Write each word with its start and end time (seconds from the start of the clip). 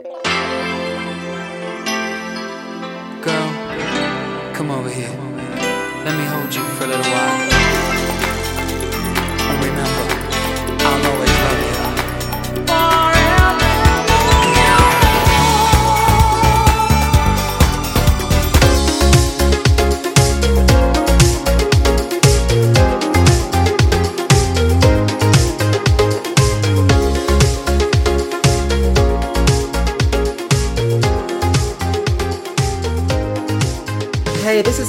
Girl, 0.00 0.12
come 4.54 4.70
over 4.70 4.88
here. 4.88 5.10
Let 6.04 6.16
me 6.16 6.24
hold 6.24 6.54
you 6.54 6.62
for 6.62 6.84
a 6.84 6.86
little 6.86 7.02
while. 7.02 7.57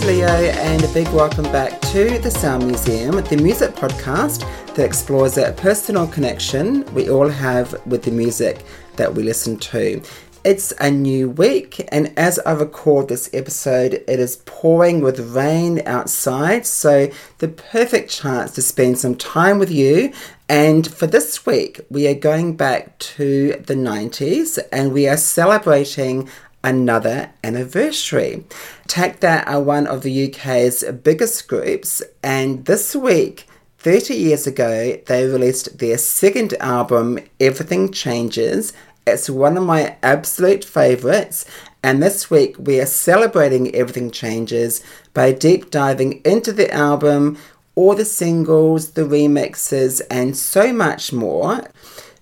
And 0.09 0.83
a 0.83 0.87
big 0.87 1.07
welcome 1.09 1.43
back 1.43 1.79
to 1.81 2.17
the 2.17 2.31
Sound 2.31 2.65
Museum, 2.65 3.23
the 3.25 3.37
music 3.37 3.75
podcast 3.75 4.39
that 4.73 4.83
explores 4.83 5.35
that 5.35 5.55
personal 5.55 6.07
connection 6.07 6.83
we 6.95 7.11
all 7.11 7.29
have 7.29 7.79
with 7.85 8.01
the 8.01 8.09
music 8.09 8.65
that 8.95 9.13
we 9.13 9.21
listen 9.21 9.55
to. 9.57 10.01
It's 10.43 10.73
a 10.79 10.89
new 10.89 11.29
week, 11.29 11.87
and 11.91 12.11
as 12.17 12.39
I 12.39 12.53
record 12.53 13.07
this 13.07 13.29
episode, 13.33 14.03
it 14.07 14.19
is 14.19 14.37
pouring 14.47 15.01
with 15.01 15.19
rain 15.19 15.83
outside, 15.85 16.65
so 16.65 17.11
the 17.37 17.49
perfect 17.49 18.09
chance 18.09 18.51
to 18.53 18.63
spend 18.63 18.97
some 18.97 19.13
time 19.15 19.59
with 19.59 19.69
you. 19.69 20.11
And 20.47 20.91
for 20.91 21.05
this 21.05 21.45
week, 21.45 21.81
we 21.91 22.07
are 22.07 22.15
going 22.15 22.57
back 22.57 22.97
to 22.97 23.61
the 23.63 23.75
90s 23.75 24.57
and 24.71 24.91
we 24.91 25.07
are 25.07 25.17
celebrating 25.17 26.27
another 26.63 27.31
anniversary. 27.43 28.45
Take 28.87 29.19
That 29.19 29.47
are 29.47 29.61
one 29.61 29.87
of 29.87 30.01
the 30.01 30.31
UK's 30.31 30.83
biggest 31.03 31.47
groups, 31.47 32.01
and 32.23 32.65
this 32.65 32.95
week, 32.95 33.47
30 33.77 34.13
years 34.13 34.45
ago, 34.45 34.99
they 35.05 35.25
released 35.25 35.79
their 35.79 35.97
second 35.97 36.53
album, 36.59 37.19
Everything 37.39 37.91
Changes. 37.91 38.73
It's 39.07 39.29
one 39.29 39.57
of 39.57 39.63
my 39.63 39.95
absolute 40.03 40.65
favourites, 40.65 41.45
and 41.81 42.03
this 42.03 42.29
week 42.29 42.57
we 42.59 42.79
are 42.81 42.85
celebrating 42.85 43.73
Everything 43.73 44.11
Changes 44.11 44.83
by 45.13 45.31
deep 45.31 45.71
diving 45.71 46.21
into 46.25 46.51
the 46.51 46.71
album, 46.73 47.37
all 47.75 47.95
the 47.95 48.03
singles, 48.03 48.91
the 48.91 49.03
remixes, 49.03 50.01
and 50.11 50.35
so 50.35 50.73
much 50.73 51.13
more. 51.13 51.63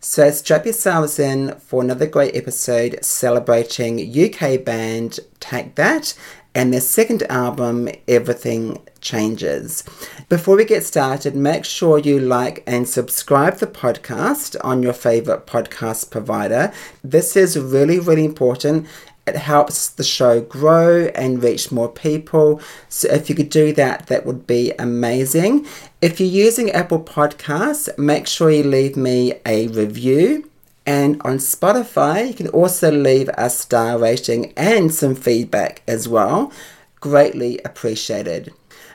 So 0.09 0.31
strap 0.31 0.63
yourselves 0.63 1.19
in 1.19 1.59
for 1.59 1.81
another 1.81 2.07
great 2.07 2.33
episode 2.33 2.97
celebrating 3.03 3.99
UK 3.99 4.63
band 4.63 5.19
Take 5.41 5.75
That 5.75 6.17
and 6.55 6.71
their 6.71 6.79
second 6.79 7.23
album, 7.23 7.89
Everything 8.07 8.81
Changes. 9.01 9.83
Before 10.29 10.55
we 10.55 10.63
get 10.63 10.85
started, 10.85 11.35
make 11.35 11.65
sure 11.65 11.99
you 11.99 12.21
like 12.21 12.63
and 12.65 12.87
subscribe 12.87 13.57
the 13.57 13.67
podcast 13.67 14.55
on 14.63 14.81
your 14.81 14.93
favorite 14.93 15.45
podcast 15.45 16.09
provider. 16.09 16.71
This 17.03 17.35
is 17.35 17.59
really, 17.59 17.99
really 17.99 18.23
important. 18.23 18.87
It 19.27 19.35
helps 19.35 19.89
the 19.89 20.03
show 20.03 20.41
grow 20.41 21.07
and 21.13 21.43
reach 21.43 21.71
more 21.71 21.89
people. 21.89 22.61
So 22.87 23.09
if 23.09 23.29
you 23.29 23.35
could 23.35 23.49
do 23.49 23.73
that, 23.73 24.07
that 24.07 24.25
would 24.25 24.47
be 24.47 24.71
amazing. 24.79 25.67
If 26.01 26.19
you're 26.19 26.29
using 26.29 26.71
Apple 26.71 27.03
Podcasts, 27.03 27.95
make 27.97 28.25
sure 28.27 28.49
you 28.49 28.63
leave 28.63 28.95
me 28.95 29.33
a 29.45 29.67
review. 29.67 30.49
And 30.85 31.21
on 31.23 31.37
Spotify, 31.37 32.29
you 32.29 32.33
can 32.33 32.47
also 32.47 32.89
leave 32.89 33.29
a 33.37 33.49
star 33.49 33.99
rating 33.99 34.53
and 34.55 34.93
some 34.93 35.15
feedback 35.15 35.81
as 35.85 36.07
well. 36.07 36.53
Greatly 37.01 37.59
appreciated. 37.65 38.53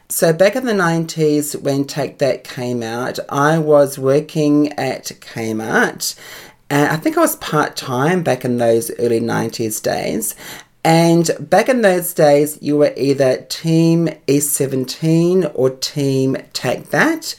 So, 0.08 0.32
back 0.32 0.56
in 0.56 0.66
the 0.66 0.72
90s, 0.72 1.58
when 1.60 1.86
Take 1.86 2.18
That 2.18 2.44
came 2.44 2.82
out, 2.82 3.18
I 3.30 3.58
was 3.58 3.98
working 3.98 4.72
at 4.74 5.06
Kmart. 5.20 6.14
And 6.72 6.88
I 6.88 6.96
think 6.96 7.18
I 7.18 7.20
was 7.20 7.36
part 7.36 7.76
time 7.76 8.22
back 8.22 8.46
in 8.46 8.56
those 8.56 8.90
early 8.98 9.20
90s 9.20 9.82
days. 9.82 10.34
And 10.82 11.30
back 11.38 11.68
in 11.68 11.82
those 11.82 12.14
days, 12.14 12.58
you 12.62 12.78
were 12.78 12.94
either 12.96 13.42
Team 13.42 14.08
E17 14.26 15.52
or 15.54 15.68
Team 15.68 16.38
Take 16.54 16.88
That. 16.88 17.36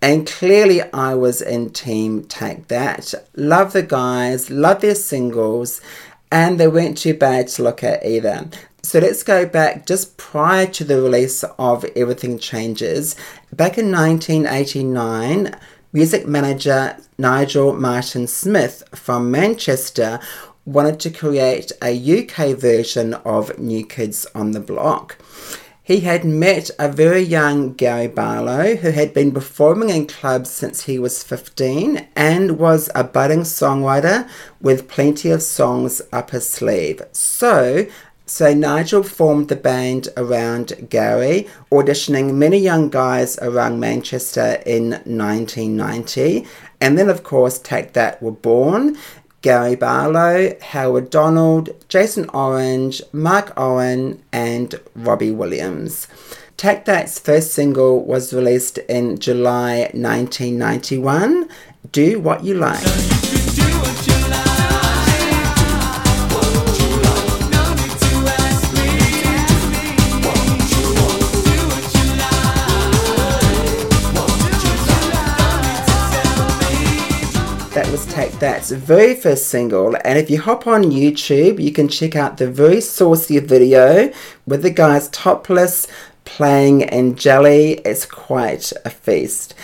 And 0.00 0.24
clearly, 0.24 0.82
I 0.92 1.16
was 1.16 1.42
in 1.42 1.70
Team 1.70 2.26
Take 2.26 2.68
That. 2.68 3.12
Love 3.34 3.72
the 3.72 3.82
guys, 3.82 4.50
love 4.50 4.82
their 4.82 4.94
singles, 4.94 5.80
and 6.30 6.60
they 6.60 6.68
weren't 6.68 6.96
too 6.96 7.14
bad 7.14 7.48
to 7.48 7.64
look 7.64 7.82
at 7.82 8.06
either. 8.06 8.48
So 8.84 9.00
let's 9.00 9.24
go 9.24 9.46
back 9.46 9.84
just 9.84 10.16
prior 10.16 10.66
to 10.66 10.84
the 10.84 11.02
release 11.02 11.42
of 11.58 11.84
Everything 11.96 12.38
Changes. 12.38 13.16
Back 13.52 13.78
in 13.78 13.90
1989, 13.90 15.56
music 15.96 16.26
manager 16.26 16.94
Nigel 17.16 17.72
Martin 17.72 18.26
Smith 18.26 18.82
from 18.94 19.30
Manchester 19.30 20.20
wanted 20.66 21.00
to 21.00 21.10
create 21.10 21.72
a 21.82 21.90
UK 21.96 22.54
version 22.54 23.14
of 23.14 23.58
New 23.58 23.82
Kids 23.86 24.26
on 24.34 24.50
the 24.50 24.60
Block. 24.60 25.16
He 25.82 26.00
had 26.00 26.22
met 26.22 26.68
a 26.78 26.92
very 26.92 27.22
young 27.22 27.72
Gary 27.72 28.08
Barlow 28.08 28.76
who 28.76 28.90
had 28.90 29.14
been 29.14 29.32
performing 29.32 29.88
in 29.88 30.06
clubs 30.06 30.50
since 30.50 30.82
he 30.82 30.98
was 30.98 31.22
15 31.22 32.08
and 32.14 32.58
was 32.58 32.90
a 32.94 33.02
budding 33.02 33.44
songwriter 33.44 34.28
with 34.60 34.88
plenty 34.88 35.30
of 35.30 35.42
songs 35.42 36.02
up 36.12 36.32
his 36.32 36.50
sleeve. 36.50 37.00
So, 37.12 37.86
so 38.26 38.52
Nigel 38.52 39.04
formed 39.04 39.48
the 39.48 39.56
band 39.56 40.08
around 40.16 40.88
Gary, 40.90 41.48
auditioning 41.70 42.34
many 42.34 42.58
young 42.58 42.90
guys 42.90 43.38
around 43.38 43.78
Manchester 43.78 44.60
in 44.66 44.90
1990. 44.90 46.44
And 46.80 46.98
then, 46.98 47.08
of 47.08 47.22
course, 47.22 47.58
Take 47.58 47.92
That 47.92 48.20
were 48.20 48.32
born. 48.32 48.96
Gary 49.42 49.76
Barlow, 49.76 50.56
Howard 50.60 51.08
Donald, 51.08 51.70
Jason 51.88 52.28
Orange, 52.30 53.00
Mark 53.12 53.52
Owen, 53.56 54.20
and 54.32 54.80
Robbie 54.96 55.30
Williams. 55.30 56.08
Take 56.56 56.84
That's 56.84 57.20
first 57.20 57.52
single 57.52 58.04
was 58.04 58.32
released 58.32 58.78
in 58.78 59.18
July 59.18 59.90
1991, 59.92 61.48
Do 61.92 62.18
What 62.18 62.42
You 62.42 62.54
Like. 62.54 63.15
That's 78.38 78.70
very 78.70 79.14
first 79.14 79.48
single, 79.48 79.96
and 80.04 80.18
if 80.18 80.28
you 80.28 80.42
hop 80.42 80.66
on 80.66 80.82
YouTube, 80.82 81.58
you 81.58 81.72
can 81.72 81.88
check 81.88 82.14
out 82.14 82.36
the 82.36 82.50
very 82.50 82.82
saucy 82.82 83.38
video 83.38 84.12
with 84.46 84.60
the 84.60 84.68
guys 84.68 85.08
topless 85.08 85.86
playing 86.26 86.82
in 86.82 87.14
jelly. 87.14 87.80
It's 87.86 88.04
quite 88.04 88.74
a 88.84 88.90
feast. 88.90 89.54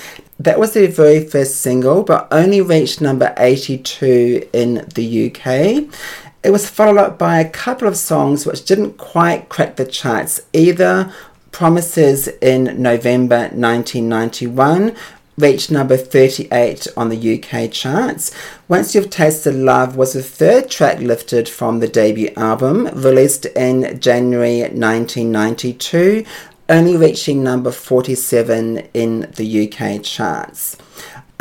That 0.40 0.58
was 0.58 0.72
their 0.72 0.88
very 0.88 1.22
first 1.22 1.60
single, 1.60 2.02
but 2.02 2.28
only 2.30 2.62
reached 2.62 3.02
number 3.02 3.34
82 3.36 4.48
in 4.54 4.86
the 4.94 5.26
UK. 5.26 5.94
It 6.42 6.50
was 6.50 6.70
followed 6.70 6.96
up 6.98 7.18
by 7.18 7.40
a 7.40 7.50
couple 7.50 7.86
of 7.86 7.98
songs 7.98 8.46
which 8.46 8.64
didn't 8.64 8.96
quite 8.96 9.50
crack 9.50 9.76
the 9.76 9.84
charts 9.84 10.40
either. 10.54 11.12
Promises 11.50 12.26
in 12.40 12.80
November 12.80 13.50
1991 13.50 14.96
reached 15.42 15.72
number 15.72 15.96
38 15.96 16.86
on 16.96 17.08
the 17.08 17.34
UK 17.34 17.70
charts. 17.70 18.30
Once 18.68 18.94
You've 18.94 19.10
Tasted 19.10 19.54
Love 19.56 19.96
was 19.96 20.12
the 20.12 20.22
third 20.22 20.70
track 20.70 21.00
lifted 21.00 21.48
from 21.48 21.80
the 21.80 21.88
debut 21.88 22.32
album, 22.36 22.86
released 22.94 23.46
in 23.46 24.00
January 24.00 24.60
1992, 24.60 26.24
only 26.68 26.96
reaching 26.96 27.42
number 27.42 27.72
47 27.72 28.88
in 28.94 29.32
the 29.34 29.68
UK 29.68 30.02
charts. 30.04 30.76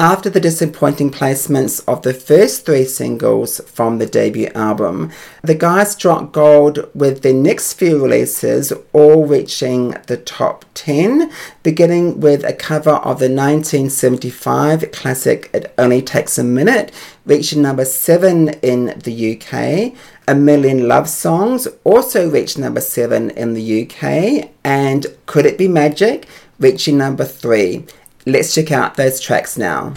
After 0.01 0.31
the 0.31 0.39
disappointing 0.39 1.11
placements 1.11 1.79
of 1.87 2.01
the 2.01 2.11
first 2.11 2.65
three 2.65 2.85
singles 2.85 3.61
from 3.67 3.99
the 3.99 4.07
debut 4.07 4.49
album, 4.55 5.11
the 5.43 5.53
guys 5.53 5.95
dropped 5.95 6.31
gold 6.31 6.89
with 6.95 7.21
their 7.21 7.35
next 7.35 7.73
few 7.73 8.01
releases, 8.01 8.73
all 8.93 9.27
reaching 9.27 9.95
the 10.07 10.17
top 10.17 10.65
10, 10.73 11.31
beginning 11.61 12.19
with 12.19 12.43
a 12.43 12.51
cover 12.51 12.93
of 12.93 13.19
the 13.19 13.29
1975 13.29 14.91
classic 14.91 15.51
It 15.53 15.71
Only 15.77 16.01
Takes 16.01 16.39
a 16.39 16.43
Minute, 16.43 16.91
reaching 17.23 17.61
number 17.61 17.85
7 17.85 18.49
in 18.63 18.99
the 19.03 19.37
UK. 19.37 19.93
A 20.27 20.33
Million 20.33 20.87
Love 20.87 21.09
Songs 21.09 21.67
also 21.83 22.27
reached 22.27 22.57
number 22.57 22.81
7 22.81 23.29
in 23.29 23.53
the 23.53 23.83
UK, 23.83 24.49
and 24.63 25.05
Could 25.27 25.45
It 25.45 25.59
Be 25.59 25.67
Magic 25.67 26.27
reaching 26.61 26.97
number 26.97 27.25
3. 27.25 27.85
Let's 28.25 28.53
check 28.53 28.71
out 28.71 28.95
those 28.95 29.19
tracks 29.19 29.57
now. 29.57 29.93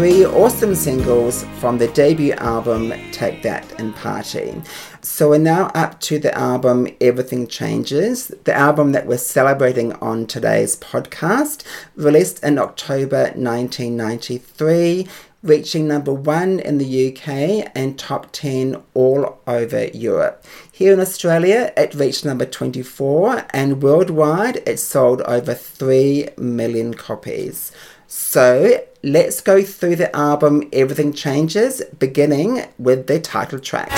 Three 0.00 0.24
awesome 0.24 0.74
singles 0.74 1.44
from 1.58 1.76
the 1.76 1.88
debut 1.88 2.32
album 2.38 2.90
Take 3.12 3.42
That 3.42 3.70
and 3.78 3.94
Party. 3.94 4.62
So 5.02 5.28
we're 5.28 5.36
now 5.36 5.66
up 5.74 6.00
to 6.00 6.18
the 6.18 6.34
album 6.34 6.88
Everything 7.02 7.46
Changes, 7.46 8.28
the 8.44 8.54
album 8.54 8.92
that 8.92 9.06
we're 9.06 9.18
celebrating 9.18 9.92
on 9.96 10.26
today's 10.26 10.74
podcast, 10.74 11.64
released 11.96 12.42
in 12.42 12.58
October 12.58 13.24
1993 13.34 15.06
reaching 15.42 15.88
number 15.88 16.12
one 16.12 16.60
in 16.60 16.78
the 16.78 17.08
UK 17.08 17.70
and 17.74 17.98
top 17.98 18.30
10 18.32 18.82
all 18.94 19.40
over 19.46 19.86
Europe. 19.88 20.44
Here 20.70 20.92
in 20.92 21.00
Australia, 21.00 21.72
it 21.76 21.94
reached 21.94 22.24
number 22.24 22.44
24, 22.44 23.46
and 23.54 23.82
worldwide, 23.82 24.62
it 24.66 24.78
sold 24.78 25.22
over 25.22 25.54
3 25.54 26.28
million 26.36 26.94
copies. 26.94 27.72
So, 28.12 28.84
let's 29.04 29.40
go 29.40 29.62
through 29.62 29.94
the 29.94 30.14
album 30.16 30.68
Everything 30.72 31.12
Changes, 31.12 31.80
beginning 31.96 32.66
with 32.76 33.06
the 33.06 33.20
title 33.20 33.60
track. 33.60 33.88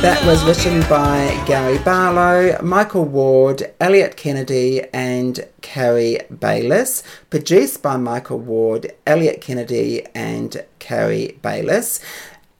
That 0.00 0.24
was 0.24 0.44
written 0.44 0.80
by 0.88 1.42
Gary 1.44 1.78
Barlow, 1.78 2.62
Michael 2.62 3.04
Ward, 3.04 3.74
Eliot 3.80 4.16
Kennedy, 4.16 4.84
and 4.92 5.44
Cary 5.60 6.20
Bayliss. 6.30 7.02
Produced 7.30 7.82
by 7.82 7.96
Michael 7.96 8.38
Ward, 8.38 8.92
Eliot 9.08 9.40
Kennedy, 9.40 10.06
and 10.14 10.64
Cary 10.78 11.36
Bayliss. 11.42 11.98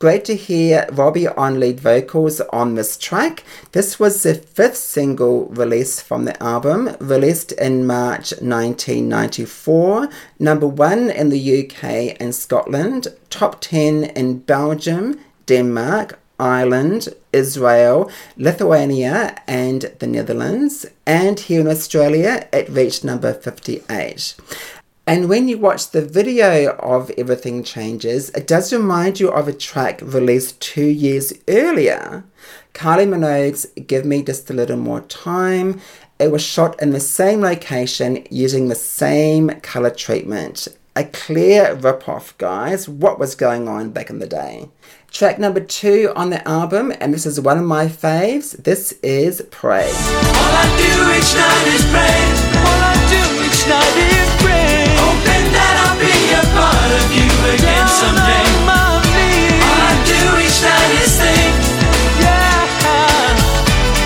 Great 0.00 0.25
to 0.25 0.35
hear 0.35 0.88
Robbie 0.90 1.29
on 1.29 1.61
lead 1.61 1.79
vocals 1.79 2.40
on 2.52 2.75
this 2.75 2.99
track. 2.99 3.44
This 3.70 4.00
was 4.00 4.20
the 4.25 4.35
fifth 4.35 4.76
single 4.76 5.46
released 5.46 6.02
from 6.02 6.25
the 6.25 6.43
album, 6.43 6.96
released 6.99 7.52
in 7.52 7.87
March 7.87 8.32
1994. 8.40 10.08
Number 10.40 10.67
one 10.67 11.08
in 11.08 11.29
the 11.29 11.61
UK 11.61 12.17
and 12.20 12.35
Scotland, 12.35 13.06
top 13.31 13.61
10 13.61 14.05
in 14.05 14.40
Belgium, 14.40 15.20
Denmark, 15.46 16.19
Ireland, 16.38 17.08
Israel, 17.32 18.11
Lithuania, 18.37 19.37
and 19.46 19.82
the 19.99 20.06
Netherlands. 20.06 20.87
And 21.06 21.40
here 21.40 21.61
in 21.61 21.69
Australia, 21.69 22.49
it 22.52 22.69
reached 22.69 23.05
number 23.05 23.32
58. 23.32 24.37
And 25.08 25.31
when 25.31 25.49
you 25.49 25.56
watch 25.56 25.90
the 25.90 26.05
video 26.05 26.76
of 26.76 27.11
Everything 27.17 27.64
Changes, 27.64 28.29
it 28.31 28.46
does 28.46 28.73
remind 28.75 29.19
you 29.19 29.31
of 29.31 29.49
a 29.49 29.55
track 29.55 30.00
released 30.02 30.61
two 30.61 30.85
years 30.85 31.32
earlier. 31.49 32.25
Kylie 32.75 33.08
Minogue's 33.08 33.67
Give 33.87 34.05
Me 34.05 34.23
Just 34.23 34.50
a 34.50 34.52
Little 34.52 34.76
More 34.76 35.00
Time. 35.00 35.81
It 36.19 36.31
was 36.31 36.43
shot 36.43 36.81
in 36.82 36.90
the 36.90 37.00
same 37.00 37.40
location 37.40 38.26
using 38.31 38.69
the 38.69 38.75
same 38.75 39.49
colour 39.61 39.88
treatment. 39.88 40.69
A 40.94 41.05
clear 41.05 41.75
rip-off, 41.75 42.37
guys. 42.37 42.87
What 42.87 43.19
was 43.19 43.35
going 43.35 43.67
on 43.67 43.93
back 43.93 44.11
in 44.11 44.19
the 44.19 44.26
day? 44.26 44.69
Track 45.10 45.38
number 45.38 45.60
two 45.60 46.12
on 46.14 46.31
the 46.31 46.46
album, 46.46 46.93
and 47.00 47.12
this 47.12 47.25
is 47.26 47.40
one 47.40 47.58
of 47.58 47.64
my 47.64 47.87
faves. 47.87 48.52
This 48.62 48.93
is 49.02 49.43
Pray. 49.50 49.88
All 49.88 50.52
I 50.55 50.69
do 50.76 50.93
each 51.16 51.32
night 51.34 51.66
is 51.75 51.82
pray. 51.90 52.20
All 52.60 52.81
I 52.87 52.94
do 53.08 53.22
each 53.43 53.66
night 53.66 53.96
is 53.99 54.31
pray. 54.38 54.84
Hoping 55.00 55.44
that 55.56 55.75
I'll 55.81 55.99
be 55.99 56.12
a 56.12 56.44
part 56.55 56.93
of 56.93 57.08
you 57.10 57.26
again 57.56 57.88
someday. 57.88 58.46
All 58.69 59.81
I 59.81 59.96
do 60.06 60.20
each 60.44 60.60
night 60.62 60.93
is 61.02 61.11
think. 61.19 61.56
Yeah. 62.22 62.69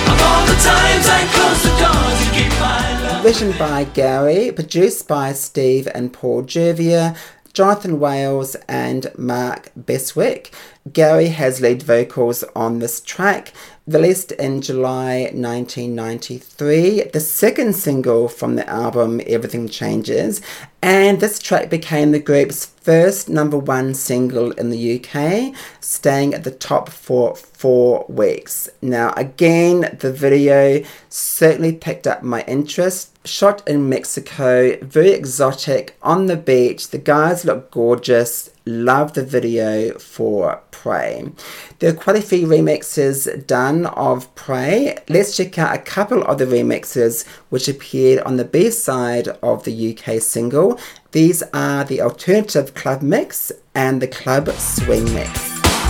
Of 0.06 0.18
all 0.22 0.46
the 0.46 0.56
times 0.62 1.06
I 1.10 1.20
close 1.34 1.60
the 1.66 1.74
door 1.82 2.08
to 2.14 2.26
keep 2.32 2.54
my 2.62 2.78
love. 3.02 3.24
Written 3.26 3.52
by 3.58 3.84
Gary, 3.92 4.52
produced 4.52 5.08
by 5.08 5.32
Steve 5.34 5.88
and 5.94 6.12
Paul 6.12 6.44
Jervier. 6.44 7.16
Jonathan 7.52 8.00
Wales 8.00 8.56
and 8.66 9.12
Mark 9.18 9.70
Beswick. 9.76 10.54
Gary 10.90 11.28
has 11.28 11.60
lead 11.60 11.80
vocals 11.80 12.42
on 12.56 12.80
this 12.80 13.00
track, 13.00 13.52
released 13.86 14.32
in 14.32 14.60
July 14.60 15.30
1993, 15.32 17.04
the 17.12 17.20
second 17.20 17.76
single 17.76 18.26
from 18.26 18.56
the 18.56 18.68
album 18.68 19.20
Everything 19.28 19.68
Changes, 19.68 20.40
and 20.82 21.20
this 21.20 21.38
track 21.38 21.70
became 21.70 22.10
the 22.10 22.18
group's 22.18 22.66
first 22.66 23.28
number 23.28 23.56
one 23.56 23.94
single 23.94 24.50
in 24.52 24.70
the 24.70 25.00
UK, 25.00 25.54
staying 25.80 26.34
at 26.34 26.42
the 26.42 26.50
top 26.50 26.88
for 26.88 27.36
four 27.36 28.04
weeks. 28.08 28.68
Now, 28.82 29.12
again, 29.16 29.96
the 30.00 30.12
video 30.12 30.84
certainly 31.08 31.72
picked 31.72 32.08
up 32.08 32.24
my 32.24 32.42
interest. 32.48 33.16
Shot 33.24 33.66
in 33.68 33.88
Mexico, 33.88 34.76
very 34.82 35.10
exotic, 35.12 35.96
on 36.02 36.26
the 36.26 36.36
beach. 36.36 36.88
The 36.88 36.98
guys 36.98 37.44
look 37.44 37.70
gorgeous. 37.70 38.50
Love 38.64 39.14
the 39.14 39.24
video 39.24 39.98
for 39.98 40.60
Pray. 40.70 41.32
There 41.78 41.90
are 41.90 41.96
quite 41.96 42.16
a 42.16 42.22
few 42.22 42.46
remixes 42.46 43.46
done 43.46 43.86
of 43.86 44.32
Pray. 44.36 44.96
Let's 45.08 45.36
check 45.36 45.58
out 45.58 45.74
a 45.74 45.78
couple 45.78 46.22
of 46.22 46.38
the 46.38 46.46
remixes 46.46 47.26
which 47.50 47.68
appeared 47.68 48.20
on 48.20 48.36
the 48.36 48.44
B 48.44 48.70
side 48.70 49.28
of 49.42 49.64
the 49.64 49.96
UK 49.96 50.20
single. 50.20 50.78
These 51.10 51.42
are 51.52 51.84
the 51.84 52.00
alternative 52.00 52.74
club 52.74 53.02
mix 53.02 53.50
and 53.74 54.00
the 54.00 54.08
club 54.08 54.48
swing 54.50 55.12
mix. 55.12 55.40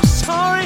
Sorry, 0.09 0.65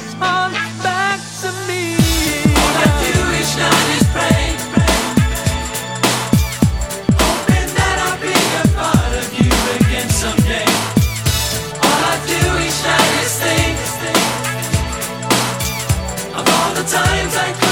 Take 17.37 17.66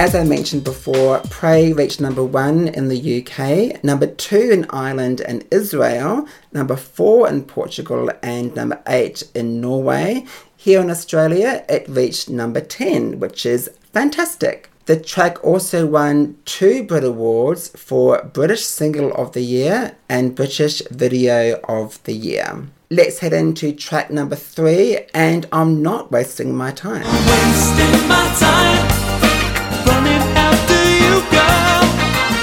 As 0.00 0.14
I 0.14 0.24
mentioned 0.24 0.64
before, 0.64 1.20
Pray 1.28 1.74
reached 1.74 2.00
number 2.00 2.24
one 2.24 2.68
in 2.68 2.88
the 2.88 3.20
UK, 3.20 3.84
number 3.84 4.06
two 4.06 4.48
in 4.50 4.64
Ireland 4.70 5.20
and 5.20 5.44
Israel, 5.50 6.26
number 6.54 6.74
four 6.74 7.28
in 7.28 7.42
Portugal, 7.44 8.08
and 8.22 8.56
number 8.56 8.80
eight 8.86 9.24
in 9.34 9.60
Norway. 9.60 10.24
Here 10.56 10.80
in 10.80 10.90
Australia, 10.90 11.66
it 11.68 11.86
reached 11.86 12.30
number 12.30 12.62
10, 12.62 13.20
which 13.20 13.44
is 13.44 13.68
fantastic. 13.92 14.70
The 14.86 14.98
track 14.98 15.44
also 15.44 15.86
won 15.86 16.38
two 16.46 16.82
Brit 16.82 17.04
Awards 17.04 17.68
for 17.68 18.22
British 18.22 18.64
Single 18.64 19.12
of 19.12 19.32
the 19.32 19.42
Year 19.42 19.96
and 20.08 20.34
British 20.34 20.80
Video 20.90 21.60
of 21.68 22.02
the 22.04 22.14
Year. 22.14 22.68
Let's 22.88 23.18
head 23.18 23.34
into 23.34 23.70
track 23.72 24.10
number 24.10 24.36
three, 24.36 25.00
and 25.12 25.46
I'm 25.52 25.82
not 25.82 26.10
wasting 26.10 26.56
my 26.56 26.70
time. 26.70 27.04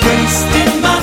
Wasting 0.03 0.81
my 0.81 0.97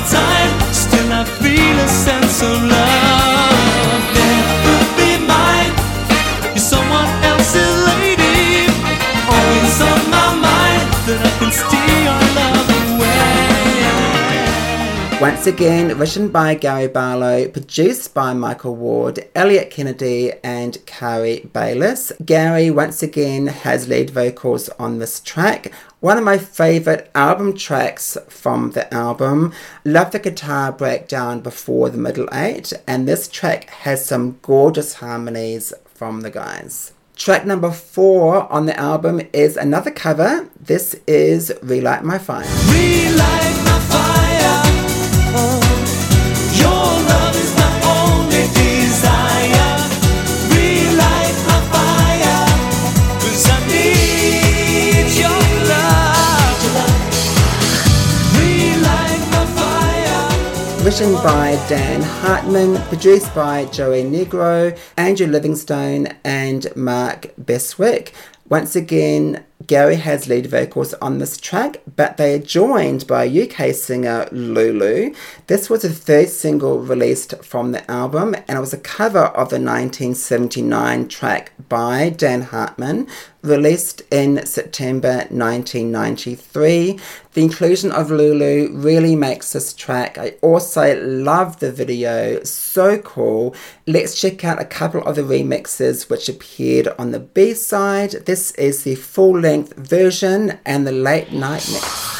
Once 15.25 15.47
again, 15.47 15.97
written 15.97 16.29
by 16.29 16.55
Gary 16.55 16.87
Barlow, 16.87 17.49
produced 17.49 18.13
by 18.13 18.35
Michael 18.35 18.77
Ward, 18.77 19.27
Eliot 19.35 19.71
Kennedy, 19.71 20.35
and 20.45 20.85
Cary 20.85 21.49
Bayliss. 21.51 22.13
Gary 22.27 22.71
once 22.71 23.03
again 23.03 23.47
has 23.47 23.89
lead 23.89 24.11
vocals 24.11 24.69
on 24.79 24.99
this 24.99 25.21
track. 25.21 25.73
One 26.01 26.19
of 26.19 26.25
my 26.25 26.37
favourite 26.37 27.09
album 27.15 27.57
tracks 27.57 28.19
from 28.29 28.73
the 28.73 28.93
album. 28.93 29.55
Love 29.83 30.11
the 30.11 30.19
guitar 30.19 30.71
breakdown 30.71 31.41
before 31.41 31.89
the 31.89 31.97
middle 31.97 32.29
eight, 32.31 32.75
and 32.87 33.09
this 33.09 33.27
track 33.27 33.71
has 33.71 34.05
some 34.05 34.39
gorgeous 34.43 34.93
harmonies 34.97 35.73
from 35.87 36.21
the 36.21 36.31
guys. 36.31 36.93
Track 37.17 37.47
number 37.47 37.71
four 37.71 38.53
on 38.53 38.67
the 38.67 38.79
album 38.79 39.23
is 39.33 39.57
another 39.57 39.91
cover. 39.91 40.51
This 40.61 41.01
is 41.07 41.51
Relight 41.63 42.05
My 42.05 42.19
Fire. 42.19 42.45
Relight 42.45 43.65
my 43.65 43.79
fire. 43.89 44.24
Written 60.85 61.15
by 61.15 61.53
Dan 61.67 62.03
Hartman, 62.03 62.77
produced 62.89 63.35
by 63.35 63.65
Joey 63.65 64.05
Negro, 64.05 64.79
Andrew 64.99 65.27
Livingstone, 65.27 66.09
and 66.23 66.67
Mark 66.77 67.33
Beswick. 67.43 68.13
Once 68.51 68.77
again, 68.77 69.43
Gary 69.67 69.97
has 69.97 70.29
lead 70.29 70.45
vocals 70.45 70.93
on 70.95 71.17
this 71.17 71.39
track, 71.39 71.79
but 71.97 72.19
they 72.19 72.35
are 72.35 72.39
joined 72.39 73.07
by 73.07 73.27
UK 73.27 73.75
singer 73.75 74.29
Lulu. 74.31 75.15
This 75.47 75.71
was 75.71 75.81
the 75.83 75.89
third 75.89 76.29
single 76.29 76.81
released 76.81 77.43
from 77.43 77.73
the 77.73 77.91
album, 77.91 78.35
and 78.35 78.59
it 78.59 78.61
was 78.61 78.75
a 78.75 78.79
cover 78.79 79.25
of 79.25 79.49
the 79.49 79.57
1979 79.59 81.09
track 81.09 81.53
by 81.71 82.11
Dan 82.11 82.43
Hartman, 82.43 83.07
released 83.45 84.03
in 84.11 84.45
September 84.47 85.27
1993. 85.29 86.99
The 87.35 87.43
inclusion 87.43 87.93
of 87.93 88.11
Lulu 88.11 88.77
really 88.77 89.15
makes 89.15 89.53
this 89.53 89.73
track. 89.73 90.17
I 90.19 90.35
also 90.41 91.01
love 91.05 91.61
the 91.61 91.71
video, 91.71 92.43
so 92.45 92.99
cool. 92.99 93.55
Let's 93.87 94.21
check 94.21 94.45
out 94.45 94.61
a 94.61 94.65
couple 94.65 95.05
of 95.05 95.17
the 95.17 95.23
remixes 95.23 96.09
which 96.09 96.29
appeared 96.29 96.89
on 96.99 97.11
the 97.11 97.21
B 97.21 97.55
side. 97.55 98.13
This 98.27 98.53
is 98.53 98.85
the 98.85 98.95
full 98.95 99.39
length 99.39 99.75
version 99.77 100.59
and 100.65 100.87
the 100.87 100.93
late 100.93 101.33
night 101.33 101.69
mix. 101.71 102.15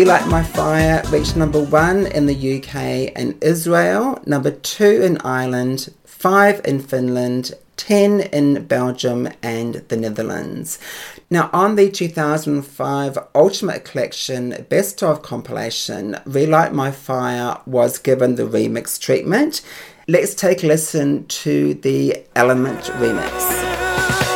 Fire. 0.00 0.06
Relight 0.06 0.28
My 0.28 0.42
Fire 0.42 1.02
reached 1.10 1.36
number 1.36 1.62
one 1.62 2.06
in 2.06 2.26
the 2.26 2.56
UK 2.56 3.12
and 3.14 3.36
Israel, 3.42 4.18
number 4.24 4.50
two 4.50 5.02
in 5.02 5.18
Ireland, 5.18 5.92
five 6.04 6.62
in 6.64 6.80
Finland, 6.80 7.52
10 7.76 8.20
in 8.20 8.64
Belgium 8.66 9.28
and 9.42 9.74
the 9.88 9.96
Netherlands. 9.96 10.78
Now, 11.28 11.50
on 11.52 11.76
the 11.76 11.90
2005 11.90 13.18
Ultimate 13.34 13.84
Collection 13.84 14.66
Best 14.70 15.02
of 15.02 15.22
compilation, 15.22 16.16
Relight 16.24 16.72
My 16.72 16.90
Fire 16.90 17.58
was 17.66 17.98
given 17.98 18.36
the 18.36 18.44
remix 18.44 18.98
treatment. 18.98 19.60
Let's 20.08 20.34
take 20.34 20.64
a 20.64 20.66
listen 20.66 21.26
to 21.26 21.74
the 21.74 22.24
Element 22.34 22.80
remix. 23.00 24.29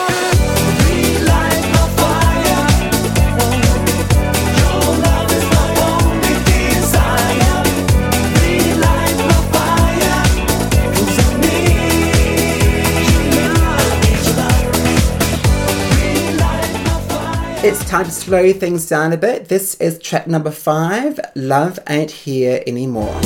It's 17.66 17.82
time 17.88 18.04
to 18.04 18.10
slow 18.10 18.52
things 18.52 18.86
down 18.86 19.14
a 19.14 19.16
bit. 19.16 19.48
This 19.48 19.74
is 19.76 19.98
track 19.98 20.26
number 20.26 20.50
five 20.50 21.18
Love 21.34 21.78
Ain't 21.88 22.10
Here 22.10 22.62
Anymore. 22.66 23.18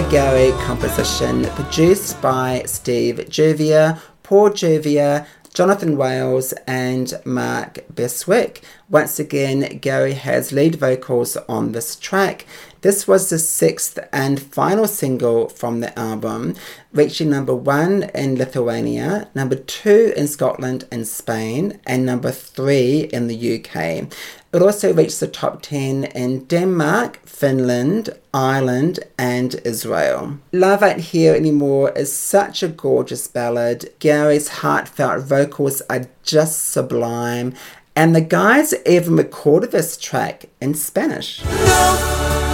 Gary 0.00 0.50
composition 0.64 1.44
produced 1.50 2.20
by 2.20 2.64
Steve 2.66 3.16
Jervier, 3.28 4.00
Paul 4.24 4.50
Jervier, 4.50 5.24
Jonathan 5.52 5.96
Wales, 5.96 6.52
and 6.66 7.14
Mark 7.24 7.78
Beswick. 7.94 8.64
Once 8.90 9.20
again, 9.20 9.78
Gary 9.78 10.14
has 10.14 10.50
lead 10.50 10.74
vocals 10.74 11.36
on 11.48 11.70
this 11.70 11.94
track. 11.94 12.44
This 12.84 13.08
was 13.08 13.30
the 13.30 13.38
sixth 13.38 13.98
and 14.12 14.38
final 14.38 14.86
single 14.86 15.48
from 15.48 15.80
the 15.80 15.98
album, 15.98 16.54
reaching 16.92 17.30
number 17.30 17.54
one 17.54 18.10
in 18.14 18.36
Lithuania, 18.36 19.30
number 19.34 19.56
two 19.56 20.12
in 20.14 20.28
Scotland 20.28 20.86
and 20.92 21.08
Spain, 21.08 21.80
and 21.86 22.04
number 22.04 22.30
three 22.30 23.08
in 23.10 23.26
the 23.26 23.54
UK. 23.54 24.12
It 24.52 24.60
also 24.60 24.92
reached 24.92 25.20
the 25.20 25.28
top 25.28 25.62
10 25.62 26.04
in 26.04 26.44
Denmark, 26.44 27.20
Finland, 27.24 28.10
Ireland, 28.34 28.98
and 29.16 29.58
Israel. 29.64 30.40
Love 30.52 30.82
Ain't 30.82 31.00
Here 31.00 31.34
Anymore 31.34 31.90
is 31.92 32.14
such 32.14 32.62
a 32.62 32.68
gorgeous 32.68 33.26
ballad. 33.26 33.94
Gary's 33.98 34.60
heartfelt 34.60 35.24
vocals 35.24 35.80
are 35.88 36.10
just 36.22 36.68
sublime, 36.68 37.54
and 37.96 38.14
the 38.14 38.20
guys 38.20 38.74
even 38.84 39.16
recorded 39.16 39.70
this 39.70 39.96
track 39.96 40.50
in 40.60 40.74
Spanish. 40.74 41.42
No, 41.42 42.53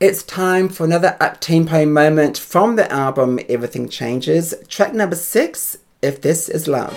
It's 0.00 0.22
time 0.22 0.68
for 0.68 0.84
another 0.84 1.16
up 1.18 1.40
tempo 1.40 1.84
moment 1.84 2.38
from 2.38 2.76
the 2.76 2.88
album 2.92 3.40
Everything 3.48 3.88
Changes, 3.88 4.54
track 4.68 4.94
number 4.94 5.16
six, 5.16 5.76
If 6.02 6.20
This 6.20 6.48
Is 6.48 6.68
Love. 6.68 6.94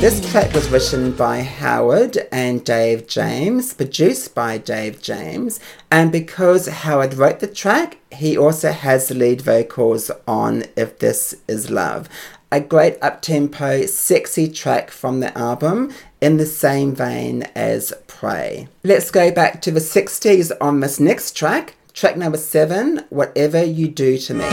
This 0.00 0.30
track 0.30 0.54
was 0.54 0.70
written 0.70 1.10
by 1.10 1.40
Howard 1.42 2.18
and 2.30 2.64
Dave 2.64 3.08
James, 3.08 3.74
produced 3.74 4.32
by 4.32 4.56
Dave 4.56 5.02
James, 5.02 5.58
and 5.90 6.12
because 6.12 6.68
Howard 6.68 7.14
wrote 7.14 7.40
the 7.40 7.48
track, 7.48 7.98
he 8.12 8.38
also 8.38 8.70
has 8.70 9.08
the 9.08 9.16
lead 9.16 9.40
vocals 9.40 10.12
on 10.28 10.66
If 10.76 11.00
This 11.00 11.34
Is 11.48 11.68
Love. 11.68 12.08
A 12.52 12.60
great 12.60 12.96
up 13.02 13.22
tempo, 13.22 13.86
sexy 13.86 14.48
track 14.48 14.92
from 14.92 15.18
the 15.18 15.36
album. 15.36 15.92
in 16.20 16.36
the 16.36 16.46
same 16.46 16.94
vein 16.94 17.42
as 17.56 17.92
Pray. 18.06 18.68
Let's 18.84 19.10
go 19.10 19.32
back 19.32 19.60
to 19.62 19.72
the 19.72 19.80
60s 19.80 20.52
on 20.60 20.78
this 20.78 21.00
next 21.00 21.36
track. 21.36 21.74
Track 21.92 22.16
number 22.16 22.38
seven, 22.38 23.04
Whatever 23.10 23.64
You 23.64 23.88
Do 23.88 24.16
to 24.16 24.34
Me. 24.34 24.44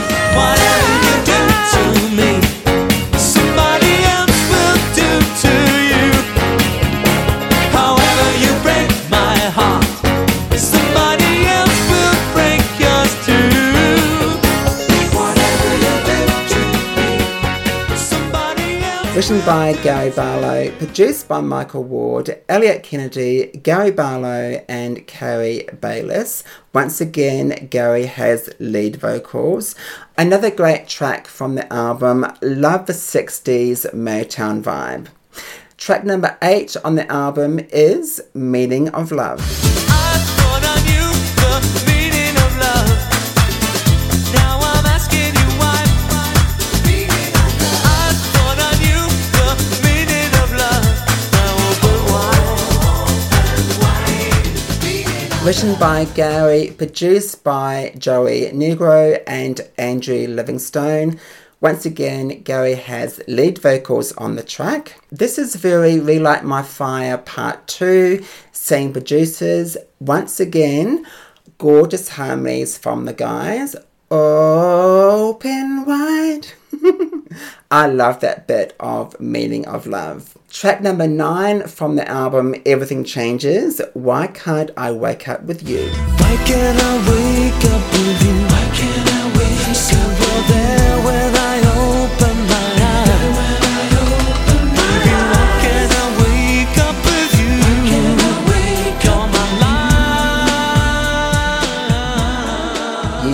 Written 19.28 19.44
by 19.44 19.72
Gary 19.82 20.10
Barlow, 20.10 20.70
produced 20.78 21.26
by 21.26 21.40
Michael 21.40 21.82
Ward, 21.82 22.40
Eliot 22.48 22.84
Kennedy, 22.84 23.48
Gary 23.60 23.90
Barlow, 23.90 24.64
and 24.68 25.04
Cary 25.08 25.66
Bayliss. 25.80 26.44
Once 26.72 27.00
again, 27.00 27.66
Gary 27.68 28.06
has 28.06 28.48
lead 28.60 28.94
vocals. 28.94 29.74
Another 30.16 30.48
great 30.48 30.86
track 30.86 31.26
from 31.26 31.56
the 31.56 31.72
album, 31.72 32.24
Love 32.40 32.86
the 32.86 32.92
60s 32.92 33.92
Motown 33.92 34.62
Vibe. 34.62 35.08
Track 35.76 36.04
number 36.04 36.38
eight 36.40 36.76
on 36.84 36.94
the 36.94 37.10
album 37.10 37.58
is 37.72 38.22
Meaning 38.32 38.90
of 38.90 39.10
Love. 39.10 39.40
Written 55.46 55.78
by 55.78 56.06
Gary, 56.06 56.74
produced 56.76 57.44
by 57.44 57.94
Joey 57.96 58.50
Negro 58.52 59.22
and 59.28 59.60
Andrew 59.78 60.26
Livingstone. 60.26 61.20
Once 61.60 61.86
again, 61.86 62.42
Gary 62.42 62.74
has 62.74 63.22
lead 63.28 63.58
vocals 63.58 64.10
on 64.14 64.34
the 64.34 64.42
track. 64.42 65.00
This 65.12 65.38
is 65.38 65.54
very 65.54 66.00
Relight 66.00 66.42
My 66.42 66.64
Fire 66.64 67.18
Part 67.18 67.68
2, 67.68 68.24
same 68.50 68.92
producers. 68.92 69.76
Once 70.00 70.40
again, 70.40 71.06
gorgeous 71.58 72.08
harmonies 72.08 72.76
from 72.76 73.04
the 73.04 73.12
guys. 73.12 73.76
Open 74.10 75.84
wide. 75.86 76.48
I 77.70 77.86
love 77.86 78.20
that 78.20 78.46
bit 78.46 78.74
of 78.80 79.18
Meaning 79.20 79.66
of 79.66 79.86
Love. 79.86 80.36
Track 80.50 80.80
number 80.80 81.06
nine 81.06 81.66
from 81.66 81.96
the 81.96 82.08
album 82.08 82.54
Everything 82.64 83.04
Changes. 83.04 83.80
Why 83.94 84.26
can't 84.28 84.70
I 84.76 84.92
wake 84.92 85.28
up 85.28 85.42
with 85.42 85.68
you? 85.68 85.88
Why 85.88 86.36
can't 86.46 86.82
I 86.82 86.96
wake 87.10 87.64
up 87.72 87.92
with 87.92 88.22
you? 88.22 88.34
Why 88.46 88.70
can't 88.74 89.10
I 89.10 89.38
wake 89.38 90.10
up? 90.10 90.15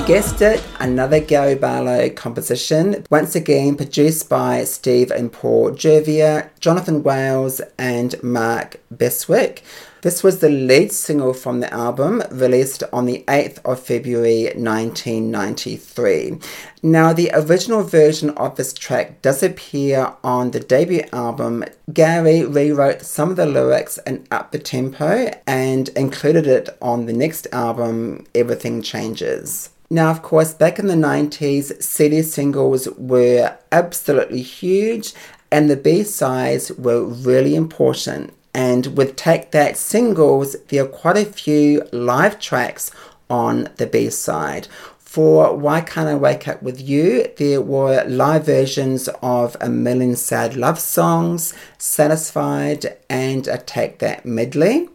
You 0.03 0.09
guessed 0.09 0.43
it, 0.43 0.61
another 0.81 1.21
Gary 1.21 1.55
Barlow 1.55 2.11
composition. 2.11 3.07
Once 3.09 3.37
again, 3.37 3.77
produced 3.77 4.29
by 4.29 4.65
Steve 4.65 5.13
and 5.13 5.33
Paul 5.33 5.71
Jervier, 5.71 6.51
Jonathan 6.59 7.05
Wales, 7.05 7.61
and 7.79 8.21
Mark 8.21 8.81
Beswick. 8.91 9.63
This 10.01 10.25
was 10.25 10.41
the 10.41 10.49
lead 10.49 10.91
single 10.91 11.33
from 11.33 11.61
the 11.61 11.73
album, 11.73 12.21
released 12.33 12.83
on 12.93 13.07
the 13.07 13.23
8th 13.29 13.65
of 13.65 13.79
February 13.79 14.47
1993. 14.57 16.41
Now, 16.83 17.13
the 17.13 17.31
original 17.33 17.85
version 17.85 18.31
of 18.31 18.57
this 18.57 18.73
track 18.73 19.23
does 19.23 19.45
appear 19.45 20.15
on 20.25 20.51
the 20.51 20.59
debut 20.59 21.05
album. 21.13 21.65
Gary 21.93 22.45
rewrote 22.45 23.03
some 23.03 23.31
of 23.31 23.37
the 23.37 23.47
lyrics 23.47 23.99
and 23.99 24.27
upped 24.33 24.51
the 24.51 24.59
tempo 24.59 25.31
and 25.47 25.91
included 25.91 26.49
it 26.49 26.71
on 26.83 27.07
the 27.07 27.13
next 27.13 27.47
album, 27.53 28.27
Everything 28.35 28.83
Changes. 28.83 29.72
Now, 29.93 30.11
of 30.11 30.23
course, 30.23 30.55
back 30.55 30.79
in 30.79 30.87
the 30.87 30.95
90s, 30.95 31.83
CD 31.83 32.23
singles 32.23 32.89
were 32.97 33.59
absolutely 33.71 34.41
huge 34.41 35.13
and 35.51 35.69
the 35.69 35.77
B 35.77 36.03
sides 36.03 36.73
were 36.73 37.05
really 37.05 37.55
important. 37.55 38.33
And 38.55 38.97
with 38.97 39.17
Take 39.17 39.51
That 39.51 39.77
singles, 39.77 40.57
there 40.69 40.85
are 40.85 40.89
quite 40.89 41.19
a 41.19 41.27
few 41.27 41.87
live 41.93 42.41
tracks 42.41 42.91
on 43.29 43.69
the 43.77 43.87
B 43.87 44.09
side. 44.09 44.67
For 44.99 45.55
Why 45.55 45.83
Can't 45.83 46.09
I 46.09 46.15
Wake 46.15 46.49
Up 46.49 46.63
With 46.63 46.81
You, 46.81 47.27
there 47.37 47.61
were 47.61 48.03
live 48.05 48.47
versions 48.47 49.11
of 49.21 49.59
A 49.61 49.69
Million 49.69 50.17
Sad 50.17 50.57
Love 50.57 50.79
Songs, 50.79 51.53
Satisfied, 51.77 52.97
and 53.11 53.47
a 53.47 53.59
Take 53.59 53.99
That 53.99 54.25
medley. 54.25 54.89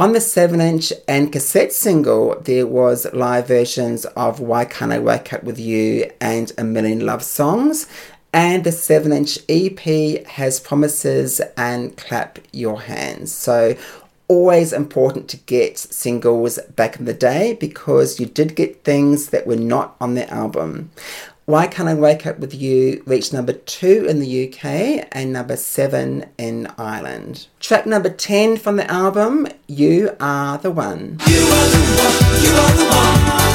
On 0.00 0.14
the 0.14 0.20
7 0.22 0.62
inch 0.62 0.94
and 1.06 1.30
cassette 1.30 1.74
single, 1.74 2.40
there 2.40 2.66
was 2.66 3.06
live 3.12 3.48
versions 3.48 4.06
of 4.16 4.40
Why 4.40 4.64
Can't 4.64 4.92
I 4.92 4.98
Wake 4.98 5.30
Up 5.34 5.44
With 5.44 5.58
You 5.58 6.10
and 6.22 6.50
A 6.56 6.64
Million 6.64 7.04
Love 7.04 7.22
Songs. 7.22 7.86
And 8.32 8.64
the 8.64 8.72
7 8.72 9.12
inch 9.12 9.38
EP 9.46 10.26
has 10.26 10.58
Promises 10.58 11.42
and 11.54 11.94
Clap 11.98 12.38
Your 12.50 12.80
Hands. 12.80 13.30
So, 13.30 13.76
always 14.26 14.72
important 14.72 15.28
to 15.28 15.36
get 15.36 15.76
singles 15.76 16.58
back 16.76 16.98
in 16.98 17.04
the 17.04 17.12
day 17.12 17.58
because 17.60 18.18
you 18.18 18.24
did 18.24 18.56
get 18.56 18.84
things 18.84 19.28
that 19.30 19.46
were 19.46 19.56
not 19.56 19.96
on 20.00 20.14
the 20.14 20.26
album. 20.32 20.90
Why 21.50 21.66
Can't 21.66 21.88
I 21.88 21.94
Wake 21.94 22.28
Up 22.28 22.38
With 22.38 22.54
You 22.54 23.02
reached 23.06 23.32
number 23.32 23.52
two 23.52 24.06
in 24.08 24.20
the 24.20 24.46
UK 24.46 25.08
and 25.10 25.32
number 25.32 25.56
seven 25.56 26.26
in 26.38 26.68
Ireland. 26.78 27.48
Track 27.58 27.86
number 27.86 28.08
10 28.08 28.56
from 28.56 28.76
the 28.76 28.88
album, 28.88 29.48
You 29.66 30.14
Are 30.20 30.58
the 30.58 30.70
One. 30.70 31.18
You 31.26 31.42
are 31.42 31.66
the 31.66 31.80
one, 31.98 32.44
you 32.44 32.52
are 32.52 32.72
the 32.76 32.84
one, 32.84 33.49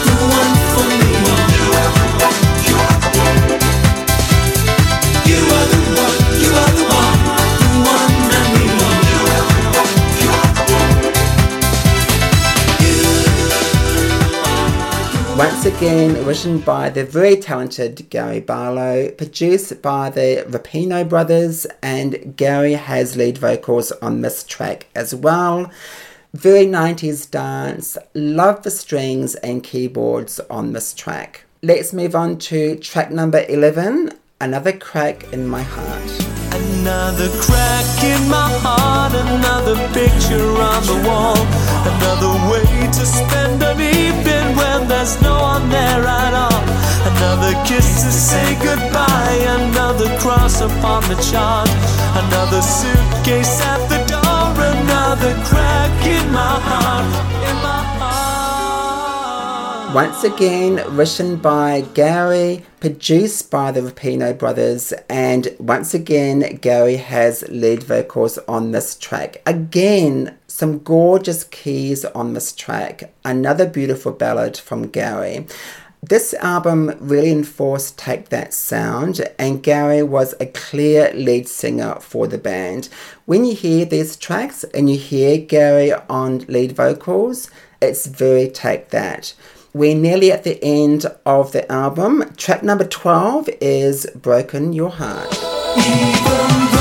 again, 15.77 16.25
written 16.25 16.59
by 16.59 16.89
the 16.89 17.03
very 17.03 17.35
talented 17.35 18.09
Gary 18.09 18.39
Barlow, 18.39 19.09
produced 19.11 19.81
by 19.81 20.09
the 20.09 20.45
Rapino 20.47 21.07
brothers, 21.07 21.67
and 21.83 22.38
Gary 22.38 22.73
has 22.73 23.17
lead 23.17 23.38
vocals 23.38 23.91
on 23.93 24.21
this 24.21 24.45
track 24.45 24.88
as 24.95 25.13
well. 25.13 25.69
Very 26.33 26.65
90s 26.65 27.29
dance, 27.29 27.97
love 28.13 28.63
the 28.63 28.71
strings 28.71 29.35
and 29.35 29.65
keyboards 29.65 30.39
on 30.49 30.71
this 30.71 30.93
track. 30.93 31.43
Let's 31.61 31.91
move 31.91 32.15
on 32.15 32.38
to 32.38 32.77
track 32.77 33.11
number 33.11 33.43
11, 33.49 34.13
Another 34.41 34.74
Crack 34.74 35.32
in 35.32 35.48
My 35.48 35.63
Heart. 35.63 36.12
Another 36.52 37.30
crack 37.39 38.04
in 38.04 38.30
my 38.30 38.52
heart, 38.60 39.13
another 39.15 39.76
picture 39.93 40.52
on 40.60 40.84
the 40.84 41.08
wall, 41.08 41.39
another 41.88 42.36
way 42.52 42.67
to 42.91 43.06
spend 43.06 43.63
an 43.63 43.80
evening 43.80 44.56
when 44.56 44.88
there's 44.89 45.21
no 45.21 45.39
one 45.39 45.69
there 45.69 46.04
at 46.04 46.34
all. 46.34 46.63
Another 47.15 47.56
kiss 47.65 48.04
to 48.04 48.12
say 48.12 48.56
goodbye, 48.62 49.39
another 49.63 50.12
cross 50.19 50.60
upon 50.60 51.02
the 51.08 51.15
chart, 51.32 51.69
another 52.28 52.62
suitcase 52.62 53.62
at 53.63 53.80
the 53.88 54.04
door, 54.12 54.52
another 54.76 55.34
crack 55.48 56.06
in 56.06 56.32
my 56.32 56.60
heart. 56.60 57.35
Once 59.95 60.25
again, 60.25 60.84
written 60.93 61.38
by 61.38 61.79
Gary, 61.93 62.65
produced 62.81 63.49
by 63.49 63.71
the 63.71 63.79
Rapino 63.79 64.38
brothers, 64.38 64.91
and 65.08 65.55
once 65.58 65.93
again, 65.93 66.41
Gary 66.58 66.97
has 66.97 67.47
lead 67.47 67.81
vocals 67.81 68.38
on 68.39 68.73
this 68.73 68.97
track. 68.97 69.41
Again, 69.45 70.38
some 70.47 70.79
gorgeous 70.79 71.45
keys 71.45 72.03
on 72.03 72.34
this 72.34 72.51
track. 72.51 73.13
Another 73.23 73.65
beautiful 73.65 74.12
ballad 74.12 74.58
from 74.58 74.89
Gary. 74.89 75.47
This 76.03 76.34
album 76.34 76.97
really 76.99 77.31
enforced 77.31 77.97
Take 77.97 78.27
That 78.27 78.53
sound, 78.53 79.25
and 79.39 79.63
Gary 79.63 80.03
was 80.03 80.36
a 80.41 80.47
clear 80.47 81.13
lead 81.13 81.47
singer 81.47 82.01
for 82.01 82.27
the 82.27 82.38
band. 82.38 82.89
When 83.23 83.45
you 83.45 83.55
hear 83.55 83.86
these 83.86 84.17
tracks 84.17 84.65
and 84.73 84.89
you 84.89 84.97
hear 84.97 85.38
Gary 85.38 85.93
on 86.10 86.39
lead 86.49 86.73
vocals, 86.73 87.49
it's 87.81 88.08
very 88.08 88.49
Take 88.49 88.89
That. 88.89 89.34
We're 89.75 89.93
nearly 89.93 90.31
at 90.31 90.45
the 90.45 90.57
end 90.63 91.05
of 91.25 91.51
the 91.51 91.69
album. 91.69 92.33
Track 92.38 92.63
number 92.63 92.85
12 92.85 93.49
is 93.59 94.07
Broken 94.15 94.71
Your 94.71 94.89
Heart. 94.89 96.74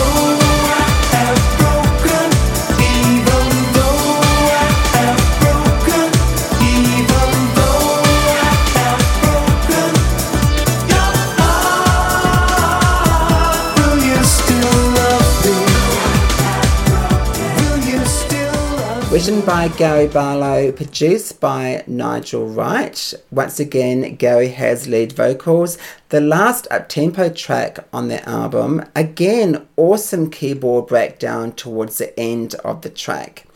Written 19.24 19.46
by 19.46 19.68
Gary 19.68 20.06
Barlow, 20.06 20.70
produced 20.70 21.40
by 21.40 21.82
Nigel 21.86 22.46
Wright. 22.46 23.14
Once 23.30 23.58
again, 23.58 24.16
Gary 24.16 24.48
has 24.48 24.86
lead 24.86 25.12
vocals. 25.12 25.78
The 26.10 26.20
last 26.20 26.68
up-tempo 26.70 27.30
track 27.30 27.78
on 27.90 28.08
the 28.08 28.22
album, 28.28 28.84
again, 28.94 29.66
awesome 29.78 30.28
keyboard 30.30 30.88
breakdown 30.88 31.52
towards 31.52 31.96
the 31.96 32.20
end 32.20 32.54
of 32.56 32.82
the 32.82 32.90
track. 32.90 33.46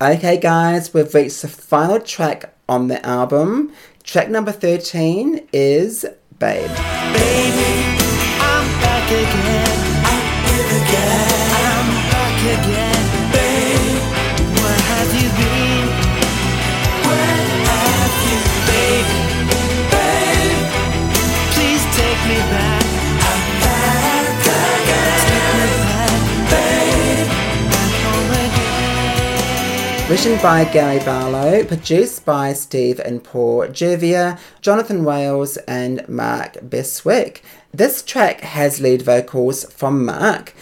Okay 0.00 0.36
guys, 0.38 0.94
we've 0.94 1.12
reached 1.12 1.42
the 1.42 1.48
final 1.48 1.98
track 1.98 2.54
on 2.68 2.86
the 2.86 3.04
album. 3.04 3.72
Track 4.04 4.30
number 4.30 4.52
13 4.52 5.48
is 5.52 6.06
Babe. 6.38 6.70
Baby, 7.12 7.98
Written 30.18 30.42
by 30.42 30.64
Gary 30.64 30.98
Barlow, 31.04 31.62
produced 31.62 32.24
by 32.24 32.52
Steve 32.52 32.98
and 32.98 33.22
Paul 33.22 33.68
Jervier, 33.68 34.36
Jonathan 34.60 35.04
Wales, 35.04 35.58
and 35.58 36.06
Mark 36.08 36.54
Beswick. 36.68 37.40
This 37.72 38.02
track 38.02 38.40
has 38.40 38.80
lead 38.80 39.02
vocals 39.02 39.72
from 39.72 40.04
Mark. 40.04 40.54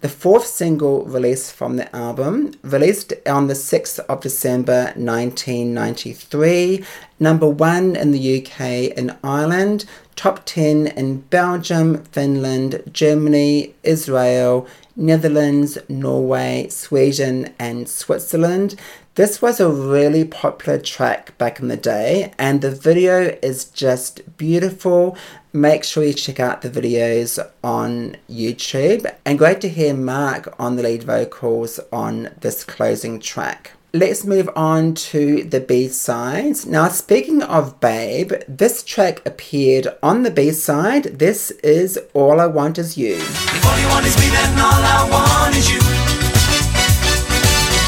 The 0.00 0.08
fourth 0.08 0.46
single 0.46 1.04
released 1.04 1.52
from 1.52 1.76
the 1.76 1.94
album, 1.94 2.54
released 2.62 3.12
on 3.26 3.48
the 3.48 3.54
6th 3.54 3.98
of 3.98 4.22
December 4.22 4.94
1993, 4.96 6.82
number 7.20 7.48
one 7.48 7.94
in 7.94 8.12
the 8.12 8.40
UK 8.40 8.96
and 8.96 9.14
Ireland, 9.22 9.84
top 10.16 10.40
10 10.46 10.86
in 10.86 11.20
Belgium, 11.20 12.02
Finland, 12.04 12.82
Germany, 12.90 13.74
Israel, 13.82 14.66
Netherlands, 15.02 15.76
Norway, 15.88 16.68
Sweden, 16.68 17.52
and 17.58 17.88
Switzerland. 17.88 18.76
This 19.16 19.42
was 19.42 19.60
a 19.60 19.68
really 19.68 20.24
popular 20.24 20.78
track 20.78 21.36
back 21.36 21.60
in 21.60 21.68
the 21.68 21.76
day, 21.76 22.32
and 22.38 22.62
the 22.62 22.70
video 22.70 23.36
is 23.42 23.66
just 23.66 24.38
beautiful. 24.38 25.16
Make 25.52 25.84
sure 25.84 26.04
you 26.04 26.14
check 26.14 26.40
out 26.40 26.62
the 26.62 26.70
videos 26.70 27.38
on 27.62 28.16
YouTube, 28.30 29.12
and 29.26 29.38
great 29.38 29.60
to 29.62 29.68
hear 29.68 29.92
Mark 29.92 30.54
on 30.58 30.76
the 30.76 30.84
lead 30.84 31.02
vocals 31.02 31.78
on 31.92 32.30
this 32.40 32.64
closing 32.64 33.20
track. 33.20 33.72
Let's 33.94 34.24
move 34.24 34.48
on 34.56 34.94
to 35.12 35.44
the 35.44 35.60
B 35.60 35.86
sides. 35.88 36.64
Now, 36.64 36.88
speaking 36.88 37.42
of 37.42 37.78
Babe, 37.78 38.32
this 38.48 38.82
track 38.82 39.20
appeared 39.26 39.86
on 40.02 40.22
the 40.22 40.30
B 40.30 40.50
side. 40.52 41.18
This 41.18 41.50
is 41.62 42.00
All 42.14 42.40
I 42.40 42.46
Want 42.46 42.78
Is 42.78 42.96
You. 42.96 43.16
If 43.16 43.66
all 43.66 43.78
you 43.78 43.88
want 43.88 44.06
is 44.06 44.16
me, 44.16 44.30
then 44.30 44.58
all 44.58 44.80
I 44.80 45.08
want 45.12 45.54
is 45.54 45.68
you. 45.70 45.76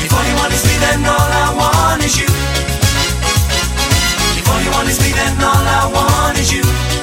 If 0.05 0.13
all 0.13 0.27
you 0.29 0.37
want 0.37 0.53
is 0.53 0.65
me, 0.67 0.77
then 0.77 1.01
all 1.09 1.17
I 1.17 1.55
want 1.57 2.05
is 2.05 2.21
you. 2.21 2.29
If 4.37 4.45
all 4.47 4.61
you 4.61 4.71
want 4.73 4.89
is 4.91 5.01
me, 5.01 5.11
then 5.11 5.41
all 5.41 5.57
I 5.57 5.91
want 5.91 6.39
is 6.39 6.53
you. 6.53 6.94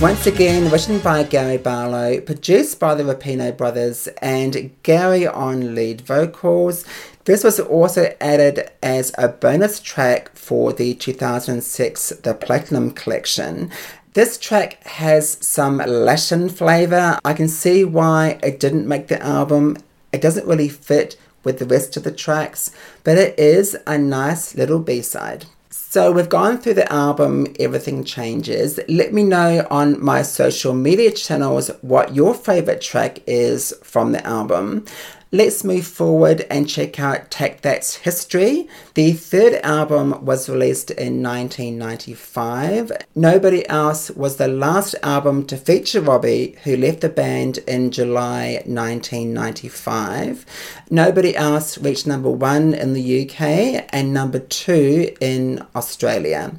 Once 0.00 0.26
again, 0.26 0.70
written 0.70 0.98
by 1.00 1.22
Gary 1.22 1.58
Barlow, 1.58 2.22
produced 2.22 2.80
by 2.80 2.94
the 2.94 3.02
Rapino 3.02 3.54
brothers, 3.54 4.08
and 4.22 4.70
Gary 4.82 5.26
on 5.26 5.74
lead 5.74 6.00
vocals. 6.00 6.86
This 7.26 7.44
was 7.44 7.60
also 7.60 8.16
added 8.18 8.70
as 8.82 9.12
a 9.18 9.28
bonus 9.28 9.78
track 9.78 10.34
for 10.34 10.72
the 10.72 10.94
2006 10.94 12.08
The 12.22 12.32
Platinum 12.32 12.92
Collection. 12.92 13.70
This 14.14 14.38
track 14.38 14.82
has 14.84 15.36
some 15.46 15.76
Latin 15.76 16.48
flavour. 16.48 17.18
I 17.22 17.34
can 17.34 17.48
see 17.48 17.84
why 17.84 18.38
it 18.42 18.58
didn't 18.58 18.88
make 18.88 19.08
the 19.08 19.22
album. 19.22 19.76
It 20.14 20.22
doesn't 20.22 20.46
really 20.46 20.70
fit 20.70 21.20
with 21.44 21.58
the 21.58 21.66
rest 21.66 21.98
of 21.98 22.04
the 22.04 22.10
tracks, 22.10 22.70
but 23.04 23.18
it 23.18 23.38
is 23.38 23.76
a 23.86 23.98
nice 23.98 24.54
little 24.54 24.78
B-side. 24.78 25.44
So 25.92 26.12
we've 26.12 26.28
gone 26.28 26.58
through 26.58 26.74
the 26.74 26.92
album 26.92 27.48
Everything 27.58 28.04
Changes. 28.04 28.78
Let 28.88 29.12
me 29.12 29.24
know 29.24 29.66
on 29.72 30.00
my 30.00 30.22
social 30.22 30.72
media 30.72 31.10
channels 31.10 31.68
what 31.80 32.14
your 32.14 32.32
favorite 32.32 32.80
track 32.80 33.18
is 33.26 33.74
from 33.82 34.12
the 34.12 34.24
album. 34.24 34.84
Let's 35.32 35.62
move 35.62 35.86
forward 35.86 36.44
and 36.50 36.68
check 36.68 36.98
out 36.98 37.30
Take 37.30 37.60
That's 37.60 37.94
History. 37.94 38.68
The 38.94 39.12
third 39.12 39.60
album 39.62 40.24
was 40.24 40.48
released 40.48 40.90
in 40.90 41.22
1995. 41.22 42.90
Nobody 43.14 43.68
Else 43.68 44.10
was 44.10 44.38
the 44.38 44.48
last 44.48 44.96
album 45.04 45.46
to 45.46 45.56
feature 45.56 46.00
Robbie, 46.00 46.56
who 46.64 46.76
left 46.76 47.00
the 47.00 47.08
band 47.08 47.58
in 47.68 47.92
July 47.92 48.54
1995. 48.66 50.44
Nobody 50.90 51.36
Else 51.36 51.78
reached 51.78 52.08
number 52.08 52.30
one 52.30 52.74
in 52.74 52.92
the 52.94 53.22
UK 53.22 53.86
and 53.90 54.12
number 54.12 54.40
two 54.40 55.14
in 55.20 55.64
Australia. 55.76 56.56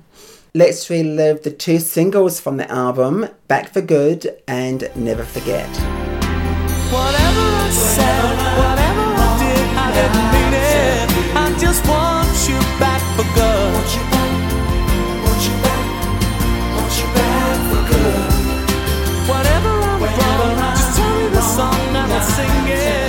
Let's 0.54 0.90
relive 0.90 1.44
the 1.44 1.52
two 1.52 1.80
singles 1.80 2.40
from 2.40 2.56
the 2.56 2.72
album, 2.72 3.28
Back 3.50 3.74
for 3.74 3.82
Good 3.82 4.42
and 4.48 4.90
Never 4.96 5.26
Forget. 5.26 6.11
Whatever 6.92 7.46
I 7.66 7.70
said, 7.72 8.24
whatever 8.60 9.06
I 9.16 9.30
did, 9.40 9.64
I 9.80 9.88
didn't 9.96 10.28
mean 10.36 10.54
it. 10.60 11.08
I 11.40 11.48
just 11.58 11.88
want 11.88 12.28
you 12.50 12.60
back 12.84 13.00
for 13.16 13.24
good. 13.32 13.72
Want 13.74 13.92
you 13.96 14.04
back, 14.12 14.34
want 15.24 15.42
you 15.48 15.56
back, 15.64 15.86
want 16.76 16.94
you 17.00 17.08
back 17.16 17.60
for 17.72 17.82
good. 17.92 18.32
Whatever 19.32 19.72
I'm 19.90 20.04
wrong, 20.04 20.76
just 20.76 20.98
tell 20.98 21.16
me 21.16 21.28
the 21.30 21.42
song 21.42 21.80
and 21.96 22.12
I'll 22.12 22.22
sing 22.36 22.68
it. 22.68 23.01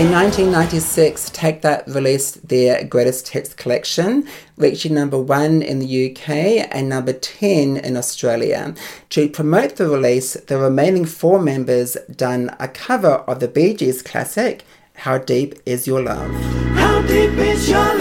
In 0.00 0.10
1996, 0.12 1.28
Take 1.28 1.60
That 1.60 1.86
released 1.86 2.48
their 2.48 2.82
Greatest 2.84 3.28
Hits 3.28 3.52
collection, 3.52 4.26
reaching 4.56 4.94
number 4.94 5.18
one 5.18 5.60
in 5.60 5.78
the 5.78 6.10
UK 6.10 6.66
and 6.74 6.88
number 6.88 7.12
10 7.12 7.76
in 7.76 7.98
Australia. 7.98 8.74
To 9.10 9.28
promote 9.28 9.76
the 9.76 9.90
release, 9.90 10.32
the 10.32 10.56
remaining 10.56 11.04
four 11.04 11.38
members 11.38 11.98
done 12.16 12.56
a 12.58 12.66
cover 12.66 13.16
of 13.28 13.40
the 13.40 13.48
Bee 13.48 13.74
Gees 13.74 14.00
classic, 14.00 14.64
How 14.94 15.18
Deep 15.18 15.56
Is 15.66 15.86
Your 15.86 16.00
Love? 16.00 16.32
How 16.76 17.02
deep 17.02 17.32
is 17.32 17.68
your 17.68 17.84
love? 17.98 17.99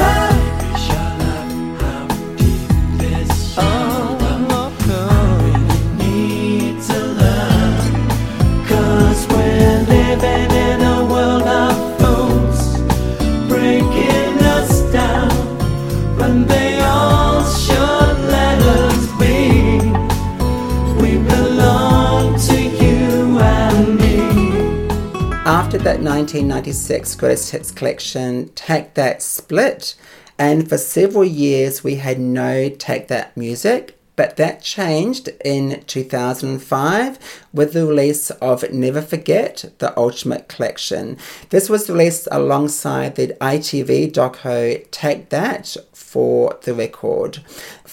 That 25.79 26.01
1996 26.01 27.15
Greatest 27.15 27.51
Hits 27.51 27.71
collection, 27.71 28.49
Take 28.49 28.95
That 28.95 29.21
split, 29.21 29.95
and 30.37 30.67
for 30.67 30.77
several 30.77 31.23
years 31.23 31.85
we 31.85 31.95
had 31.95 32.19
no 32.19 32.67
Take 32.67 33.07
That 33.07 33.35
music. 33.37 33.97
But 34.17 34.35
that 34.35 34.61
changed 34.61 35.29
in 35.45 35.81
2005 35.87 37.47
with 37.53 37.71
the 37.71 37.85
release 37.85 38.29
of 38.29 38.69
Never 38.69 39.01
Forget, 39.01 39.71
the 39.77 39.97
Ultimate 39.97 40.49
Collection. 40.49 41.17
This 41.51 41.69
was 41.69 41.89
released 41.89 42.27
alongside 42.29 43.15
the 43.15 43.29
ITV 43.39 44.11
doco 44.11 44.85
Take 44.91 45.29
That 45.29 45.77
for 45.93 46.59
the 46.63 46.73
record. 46.73 47.39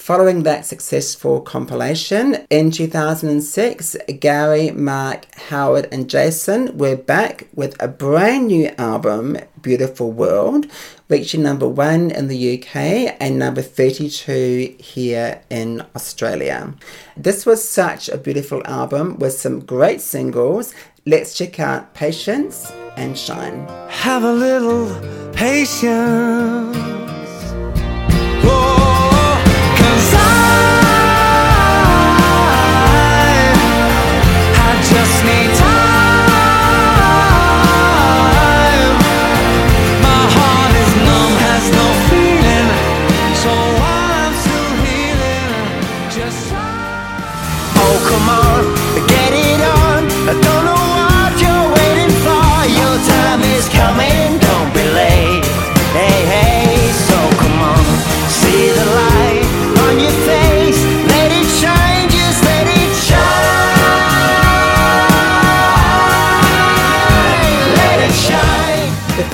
Following 0.06 0.44
that 0.44 0.64
successful 0.64 1.40
compilation, 1.40 2.46
in 2.48 2.70
2006, 2.70 3.96
Gary, 4.20 4.70
Mark, 4.70 5.24
Howard, 5.34 5.88
and 5.90 6.08
Jason 6.08 6.78
were 6.78 6.94
back 6.94 7.48
with 7.56 7.74
a 7.82 7.88
brand 7.88 8.46
new 8.46 8.68
album, 8.78 9.36
Beautiful 9.60 10.12
World, 10.12 10.66
reaching 11.08 11.42
number 11.42 11.66
one 11.66 12.12
in 12.12 12.28
the 12.28 12.56
UK 12.56 13.16
and 13.18 13.36
number 13.36 13.62
32 13.62 14.76
here 14.78 15.42
in 15.50 15.84
Australia. 15.96 16.72
This 17.16 17.44
was 17.44 17.68
such 17.68 18.08
a 18.08 18.16
beautiful 18.16 18.64
album 18.64 19.18
with 19.18 19.32
some 19.32 19.58
great 19.58 20.00
singles. 20.00 20.72
Let's 21.04 21.36
check 21.36 21.58
out 21.58 21.94
Patience 21.94 22.70
and 22.96 23.18
Shine. 23.18 23.66
Have 23.88 24.22
a 24.22 24.32
little 24.32 24.86
patience. 25.32 27.05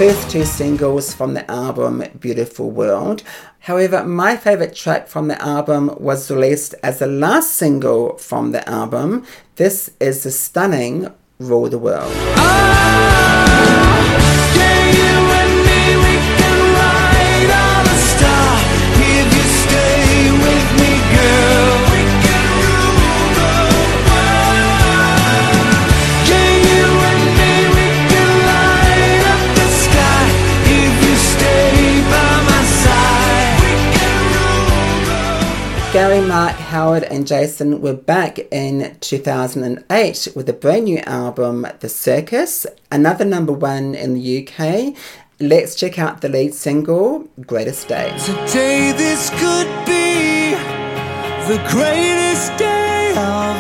First 0.08 0.30
two 0.32 0.44
singles 0.44 1.14
from 1.14 1.32
the 1.32 1.48
album 1.48 2.02
Beautiful 2.18 2.72
World. 2.72 3.22
However, 3.60 4.02
my 4.02 4.36
favourite 4.36 4.74
track 4.74 5.06
from 5.06 5.28
the 5.28 5.40
album 5.40 5.94
was 5.96 6.28
released 6.28 6.74
as 6.82 6.98
the 6.98 7.06
last 7.06 7.52
single 7.52 8.18
from 8.18 8.50
the 8.50 8.68
album. 8.68 9.24
This 9.54 9.92
is 10.00 10.24
the 10.24 10.32
stunning 10.32 11.06
Rule 11.38 11.68
the 11.68 11.78
World. 11.78 12.12
Yeah, 14.02 14.41
Gary, 35.92 36.26
Mark, 36.26 36.57
Howard, 36.57 37.02
and 37.02 37.26
Jason 37.26 37.83
were 37.83 37.92
back 37.92 38.38
in 38.50 38.96
2008 39.00 40.28
with 40.35 40.48
a 40.48 40.55
brand 40.55 40.87
new 40.87 40.96
album, 41.00 41.66
The 41.81 41.90
Circus, 41.90 42.66
another 42.90 43.26
number 43.26 43.52
one 43.52 43.94
in 43.94 44.14
the 44.14 44.48
UK. 44.48 44.96
Let's 45.38 45.74
check 45.74 45.98
out 45.98 46.22
the 46.22 46.31
lead 46.31 46.55
single, 46.55 47.28
Greatest 47.42 47.88
Day. 47.88 48.09
Today 48.24 48.92
this 48.92 49.28
could 49.33 49.68
be 49.85 50.52
the 51.52 51.62
greatest 51.68 52.57
day 52.57 53.12
of 53.14 53.51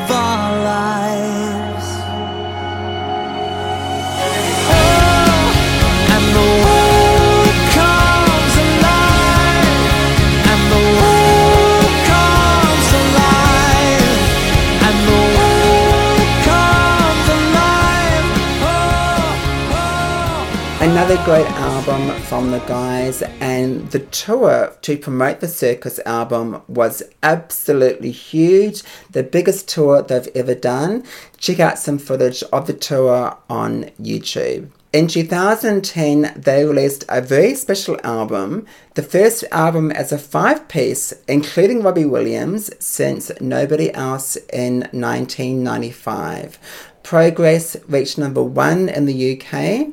Another 20.82 21.14
great 21.24 21.46
album 21.46 22.10
from 22.22 22.50
the 22.50 22.58
guys, 22.58 23.22
and 23.22 23.88
the 23.92 24.00
tour 24.00 24.76
to 24.82 24.98
promote 24.98 25.38
the 25.38 25.46
Circus 25.46 26.00
album 26.04 26.60
was 26.66 27.04
absolutely 27.22 28.10
huge. 28.10 28.82
The 29.12 29.22
biggest 29.22 29.68
tour 29.68 30.02
they've 30.02 30.26
ever 30.34 30.56
done. 30.56 31.04
Check 31.38 31.60
out 31.60 31.78
some 31.78 31.98
footage 31.98 32.42
of 32.52 32.66
the 32.66 32.72
tour 32.72 33.38
on 33.48 33.84
YouTube. 34.00 34.70
In 34.92 35.06
2010, 35.06 36.34
they 36.36 36.64
released 36.64 37.04
a 37.08 37.20
very 37.20 37.54
special 37.54 37.96
album, 38.02 38.66
the 38.94 39.04
first 39.04 39.44
album 39.52 39.92
as 39.92 40.10
a 40.10 40.18
five 40.18 40.66
piece, 40.66 41.14
including 41.28 41.84
Robbie 41.84 42.06
Williams, 42.06 42.70
since 42.84 43.30
Nobody 43.40 43.94
Else 43.94 44.34
in 44.52 44.80
1995. 44.90 46.58
Progress 47.04 47.76
reached 47.88 48.18
number 48.18 48.42
one 48.42 48.88
in 48.88 49.06
the 49.06 49.40
UK. 49.40 49.92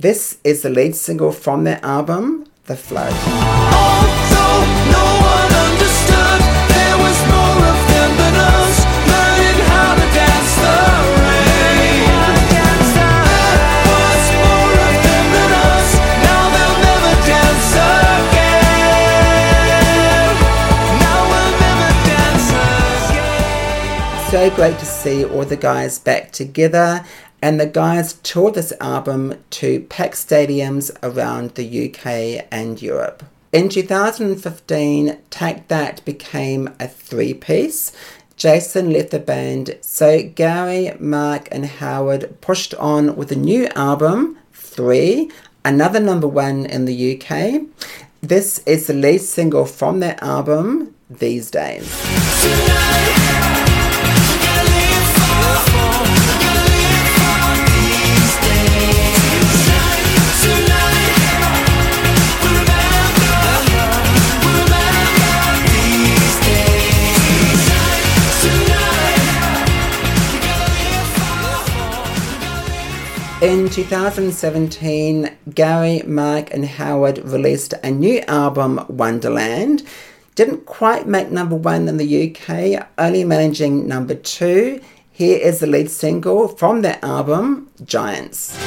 This 0.00 0.38
is 0.44 0.62
the 0.62 0.70
lead 0.70 0.94
single 0.94 1.32
from 1.32 1.64
their 1.64 1.80
album, 1.84 2.46
The 2.66 2.76
Flood. 2.76 3.12
So 24.30 24.54
great 24.54 24.78
to 24.78 24.84
see 24.84 25.24
all 25.24 25.44
the 25.44 25.56
guys 25.56 25.98
back 25.98 26.30
together. 26.30 27.04
And 27.40 27.60
the 27.60 27.66
guys 27.66 28.14
toured 28.14 28.54
this 28.54 28.72
album 28.80 29.34
to 29.50 29.80
packed 29.80 30.16
stadiums 30.16 30.90
around 31.02 31.54
the 31.54 31.88
UK 31.88 32.46
and 32.50 32.82
Europe. 32.82 33.24
In 33.52 33.68
2015, 33.68 35.18
Take 35.30 35.68
That 35.68 36.04
became 36.04 36.74
a 36.78 36.88
three 36.88 37.34
piece. 37.34 37.92
Jason 38.36 38.92
left 38.92 39.10
the 39.10 39.18
band, 39.18 39.76
so 39.80 40.22
Gary, 40.22 40.92
Mark, 41.00 41.48
and 41.50 41.66
Howard 41.66 42.40
pushed 42.40 42.74
on 42.74 43.16
with 43.16 43.32
a 43.32 43.36
new 43.36 43.66
album, 43.74 44.38
Three, 44.52 45.30
another 45.64 45.98
number 45.98 46.28
one 46.28 46.64
in 46.66 46.84
the 46.84 47.20
UK. 47.20 47.62
This 48.20 48.58
is 48.66 48.86
the 48.86 48.94
lead 48.94 49.22
single 49.22 49.64
from 49.64 49.98
their 49.98 50.16
album, 50.22 50.94
These 51.10 51.50
Days. 51.50 53.27
In 73.40 73.68
2017, 73.68 75.30
Gary, 75.54 76.02
Mark, 76.04 76.52
and 76.52 76.64
Howard 76.64 77.18
released 77.18 77.72
a 77.84 77.90
new 77.92 78.18
album, 78.22 78.84
Wonderland. 78.88 79.84
Didn't 80.34 80.66
quite 80.66 81.06
make 81.06 81.30
number 81.30 81.54
one 81.54 81.86
in 81.86 81.98
the 81.98 82.32
UK, 82.34 82.84
only 82.98 83.22
managing 83.22 83.86
number 83.86 84.16
two. 84.16 84.80
Here 85.12 85.38
is 85.38 85.60
the 85.60 85.68
lead 85.68 85.88
single 85.88 86.48
from 86.48 86.82
that 86.82 87.04
album, 87.04 87.70
Giants. 87.84 88.58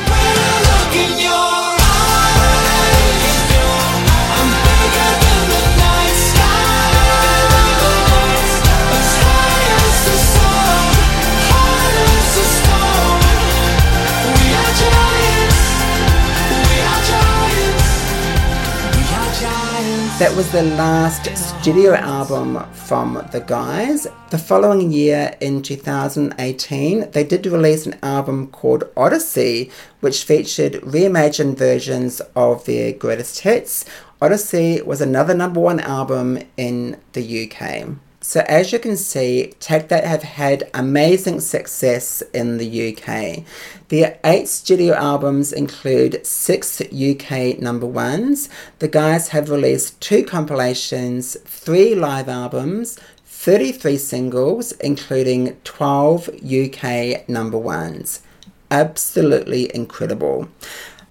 That 20.22 20.38
was 20.38 20.52
the 20.52 20.62
last 20.62 21.36
studio 21.36 21.96
album 21.96 22.64
from 22.74 23.28
the 23.32 23.40
guys. 23.40 24.06
The 24.30 24.38
following 24.38 24.92
year, 24.92 25.36
in 25.42 25.64
2018, 25.64 27.10
they 27.10 27.24
did 27.24 27.48
release 27.48 27.88
an 27.88 27.98
album 28.04 28.50
called 28.50 28.84
Odyssey, 28.96 29.72
which 30.00 30.24
featured 30.24 30.74
reimagined 30.84 31.58
versions 31.58 32.22
of 32.36 32.66
their 32.66 32.94
greatest 32.94 33.40
hits. 33.40 33.84
Odyssey 34.22 34.80
was 34.84 35.02
another 35.02 35.34
number 35.34 35.60
one 35.60 35.80
album 35.80 36.38
in 36.56 36.98
the 37.14 37.50
UK. 37.50 37.96
So 38.24 38.42
as 38.42 38.72
you 38.72 38.78
can 38.78 38.98
see, 38.98 39.54
Take 39.60 39.88
That 39.88 40.04
have 40.04 40.22
had 40.22 40.70
amazing 40.76 41.40
success 41.40 42.22
in 42.34 42.60
the 42.60 42.94
UK. 42.94 43.44
Their 43.88 44.20
eight 44.24 44.48
studio 44.48 44.94
albums 44.94 45.52
include 45.52 46.24
six 46.26 46.80
UK 46.82 47.60
number 47.60 47.88
ones. 47.88 48.48
The 48.78 48.88
guys 48.88 49.30
have 49.30 49.50
released 49.50 50.00
two 50.00 50.24
compilations, 50.24 51.36
three 51.46 51.96
live 51.96 52.30
albums, 52.30 53.00
33 53.26 53.98
singles, 53.98 54.72
including 54.74 55.58
12 55.64 56.30
UK 56.46 57.28
number 57.28 57.58
ones. 57.58 58.22
Absolutely 58.70 59.74
incredible. 59.76 60.48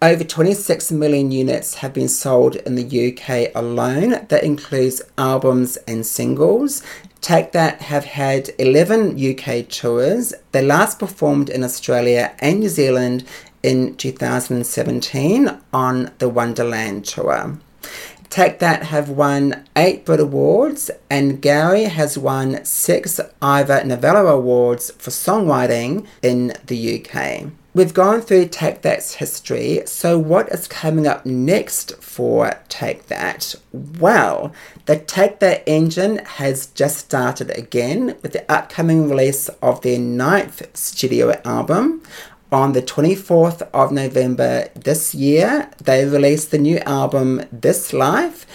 Over 0.02 0.24
26 0.24 0.92
million 0.92 1.30
units 1.30 1.74
have 1.74 1.92
been 1.92 2.08
sold 2.08 2.56
in 2.56 2.74
the 2.74 3.12
UK 3.12 3.54
alone. 3.54 4.26
That 4.28 4.42
includes 4.42 5.02
albums 5.18 5.76
and 5.86 6.06
singles. 6.06 6.82
Take 7.20 7.52
That 7.52 7.82
have 7.82 8.06
had 8.06 8.48
11 8.58 9.22
UK 9.22 9.68
tours. 9.68 10.32
They 10.52 10.64
last 10.64 10.98
performed 10.98 11.50
in 11.50 11.62
Australia 11.62 12.34
and 12.38 12.60
New 12.60 12.70
Zealand 12.70 13.24
in 13.62 13.94
2017 13.96 15.60
on 15.74 16.10
the 16.16 16.30
Wonderland 16.30 17.04
tour. 17.04 17.58
Take 18.30 18.58
That 18.58 18.84
have 18.84 19.10
won 19.10 19.66
eight 19.76 20.06
Brit 20.06 20.20
Awards, 20.20 20.90
and 21.10 21.42
Gary 21.42 21.84
has 21.84 22.16
won 22.16 22.64
six 22.64 23.20
Ivor 23.42 23.84
Novello 23.84 24.28
Awards 24.28 24.92
for 24.92 25.10
songwriting 25.10 26.06
in 26.22 26.54
the 26.64 27.04
UK. 27.04 27.50
We've 27.72 27.94
gone 27.94 28.20
through 28.20 28.48
Take 28.48 28.82
That's 28.82 29.14
history, 29.14 29.82
so 29.86 30.18
what 30.18 30.48
is 30.48 30.66
coming 30.66 31.06
up 31.06 31.24
next 31.24 32.02
for 32.02 32.60
Take 32.68 33.06
That? 33.06 33.54
Well, 33.72 34.52
the 34.86 34.96
Take 34.96 35.38
That 35.38 35.62
engine 35.68 36.18
has 36.18 36.66
just 36.66 36.98
started 36.98 37.56
again 37.56 38.16
with 38.22 38.32
the 38.32 38.50
upcoming 38.50 39.08
release 39.08 39.48
of 39.62 39.82
their 39.82 40.00
ninth 40.00 40.76
studio 40.76 41.40
album. 41.44 42.02
On 42.50 42.72
the 42.72 42.82
24th 42.82 43.62
of 43.72 43.92
November 43.92 44.66
this 44.74 45.14
year, 45.14 45.70
they 45.80 46.04
released 46.04 46.50
the 46.50 46.58
new 46.58 46.78
album 46.78 47.42
This 47.52 47.92
Life. 47.92 48.46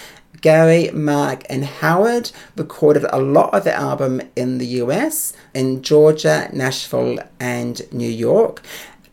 Gary, 0.41 0.91
Mark, 0.91 1.43
and 1.49 1.63
Howard 1.63 2.31
recorded 2.55 3.05
a 3.09 3.17
lot 3.17 3.53
of 3.53 3.63
the 3.63 3.73
album 3.73 4.21
in 4.35 4.59
the 4.59 4.67
US, 4.83 5.33
in 5.55 5.81
Georgia, 5.81 6.49
Nashville, 6.53 7.17
and 7.39 7.81
New 7.91 8.09
York 8.09 8.61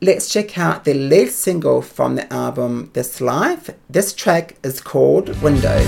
let's 0.03 0.29
check 0.29 0.59
out 0.59 0.85
the 0.85 0.93
lead 0.93 1.31
single 1.31 1.81
from 1.81 2.17
the 2.17 2.31
album 2.33 2.91
This 2.93 3.21
Life. 3.21 3.71
This 3.89 4.13
track 4.13 4.57
is 4.65 4.81
called 4.81 5.29
Windows. 5.41 5.87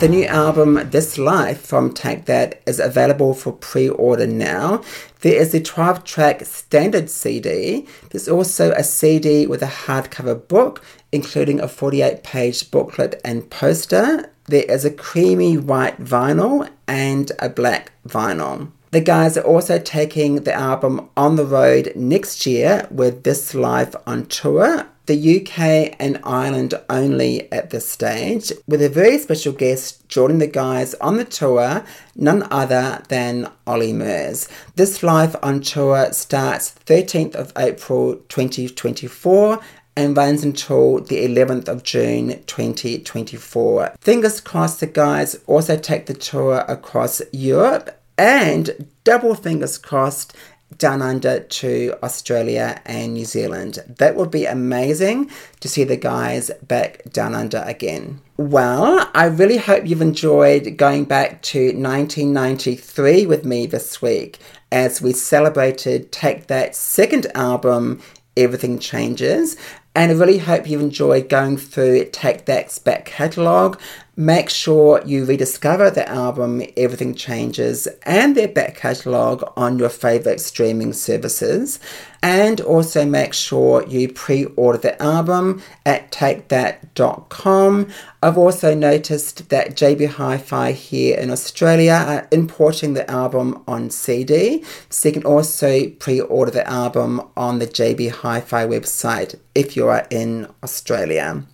The 0.00 0.08
new 0.08 0.26
album 0.26 0.90
This 0.90 1.18
Life 1.18 1.60
from 1.60 1.92
Take 1.92 2.26
That 2.26 2.62
is 2.66 2.78
available 2.78 3.34
for 3.34 3.52
pre 3.52 3.88
order 3.88 4.28
now. 4.28 4.80
There 5.22 5.34
is 5.34 5.52
a 5.54 5.60
12 5.60 6.04
track 6.04 6.44
standard 6.44 7.10
CD. 7.10 7.84
There's 8.10 8.28
also 8.28 8.70
a 8.70 8.84
CD 8.84 9.44
with 9.48 9.60
a 9.60 9.66
hardcover 9.66 10.46
book, 10.46 10.84
including 11.10 11.58
a 11.58 11.66
48 11.66 12.22
page 12.22 12.70
booklet 12.70 13.20
and 13.24 13.50
poster. 13.50 14.30
There 14.44 14.62
is 14.68 14.84
a 14.84 14.92
creamy 14.92 15.58
white 15.58 15.98
vinyl 16.00 16.70
and 16.86 17.32
a 17.40 17.48
black 17.48 17.90
vinyl. 18.06 18.70
The 18.92 19.00
guys 19.00 19.36
are 19.36 19.44
also 19.44 19.80
taking 19.80 20.44
the 20.44 20.54
album 20.54 21.10
on 21.16 21.34
the 21.34 21.44
road 21.44 21.92
next 21.96 22.46
year 22.46 22.86
with 22.92 23.24
This 23.24 23.52
Life 23.52 23.96
on 24.06 24.26
tour 24.26 24.86
the 25.08 25.40
UK 25.40 25.96
and 25.98 26.20
Ireland 26.22 26.74
only 26.88 27.50
at 27.50 27.70
this 27.70 27.88
stage, 27.88 28.52
with 28.66 28.82
a 28.82 28.88
very 28.90 29.18
special 29.18 29.52
guest 29.52 30.06
joining 30.08 30.38
the 30.38 30.46
guys 30.46 30.94
on 30.94 31.16
the 31.16 31.24
tour, 31.24 31.82
none 32.14 32.46
other 32.50 33.02
than 33.08 33.50
Olly 33.66 33.92
Murs. 33.92 34.48
This 34.76 35.02
Life 35.02 35.34
on 35.42 35.62
tour 35.62 36.12
starts 36.12 36.74
13th 36.86 37.34
of 37.34 37.52
April 37.56 38.16
2024 38.28 39.58
and 39.96 40.16
runs 40.16 40.44
until 40.44 41.00
the 41.00 41.26
11th 41.26 41.68
of 41.68 41.82
June 41.82 42.42
2024. 42.44 43.94
Fingers 44.00 44.40
crossed 44.40 44.80
the 44.80 44.86
guys 44.86 45.40
also 45.46 45.76
take 45.76 46.04
the 46.06 46.14
tour 46.14 46.64
across 46.68 47.22
Europe 47.32 47.98
and 48.18 48.86
double 49.04 49.34
fingers 49.34 49.78
crossed 49.78 50.36
down 50.76 51.00
under 51.00 51.40
to 51.40 51.94
Australia 52.02 52.80
and 52.84 53.14
New 53.14 53.24
Zealand. 53.24 53.78
That 53.98 54.16
would 54.16 54.30
be 54.30 54.44
amazing 54.44 55.30
to 55.60 55.68
see 55.68 55.84
the 55.84 55.96
guys 55.96 56.50
back 56.62 57.02
down 57.10 57.34
under 57.34 57.62
again. 57.66 58.20
Well, 58.36 59.10
I 59.14 59.24
really 59.24 59.56
hope 59.56 59.86
you've 59.86 60.02
enjoyed 60.02 60.76
going 60.76 61.04
back 61.04 61.42
to 61.42 61.58
1993 61.58 63.26
with 63.26 63.44
me 63.44 63.66
this 63.66 64.00
week 64.00 64.38
as 64.70 65.00
we 65.00 65.12
celebrated 65.12 66.12
Take 66.12 66.46
That 66.46 66.76
second 66.76 67.26
album, 67.34 68.02
Everything 68.36 68.78
Changes. 68.78 69.56
And 69.94 70.12
I 70.12 70.14
really 70.14 70.38
hope 70.38 70.68
you've 70.68 70.80
enjoyed 70.80 71.28
going 71.28 71.56
through 71.56 72.10
Take 72.12 72.44
That's 72.44 72.78
back 72.78 73.06
catalogue 73.06 73.80
Make 74.20 74.50
sure 74.50 75.00
you 75.06 75.24
rediscover 75.24 75.90
the 75.90 76.08
album 76.08 76.60
Everything 76.76 77.14
Changes 77.14 77.86
and 78.02 78.36
their 78.36 78.48
back 78.48 78.74
catalogue 78.74 79.48
on 79.56 79.78
your 79.78 79.90
favourite 79.90 80.40
streaming 80.40 80.92
services. 80.92 81.78
And 82.20 82.60
also 82.60 83.06
make 83.06 83.32
sure 83.32 83.86
you 83.86 84.12
pre 84.12 84.46
order 84.56 84.78
the 84.78 85.00
album 85.00 85.62
at 85.86 86.10
takethat.com. 86.10 87.88
I've 88.20 88.36
also 88.36 88.74
noticed 88.74 89.50
that 89.50 89.76
JB 89.76 90.08
Hi 90.08 90.36
Fi 90.36 90.72
here 90.72 91.16
in 91.16 91.30
Australia 91.30 92.04
are 92.04 92.28
importing 92.32 92.94
the 92.94 93.08
album 93.08 93.62
on 93.68 93.88
CD, 93.88 94.64
so 94.90 95.10
you 95.10 95.12
can 95.12 95.26
also 95.26 95.90
pre 95.90 96.20
order 96.22 96.50
the 96.50 96.68
album 96.68 97.22
on 97.36 97.60
the 97.60 97.68
JB 97.68 98.10
Hi 98.10 98.40
Fi 98.40 98.66
website 98.66 99.38
if 99.54 99.76
you 99.76 99.86
are 99.86 100.08
in 100.10 100.48
Australia. 100.64 101.44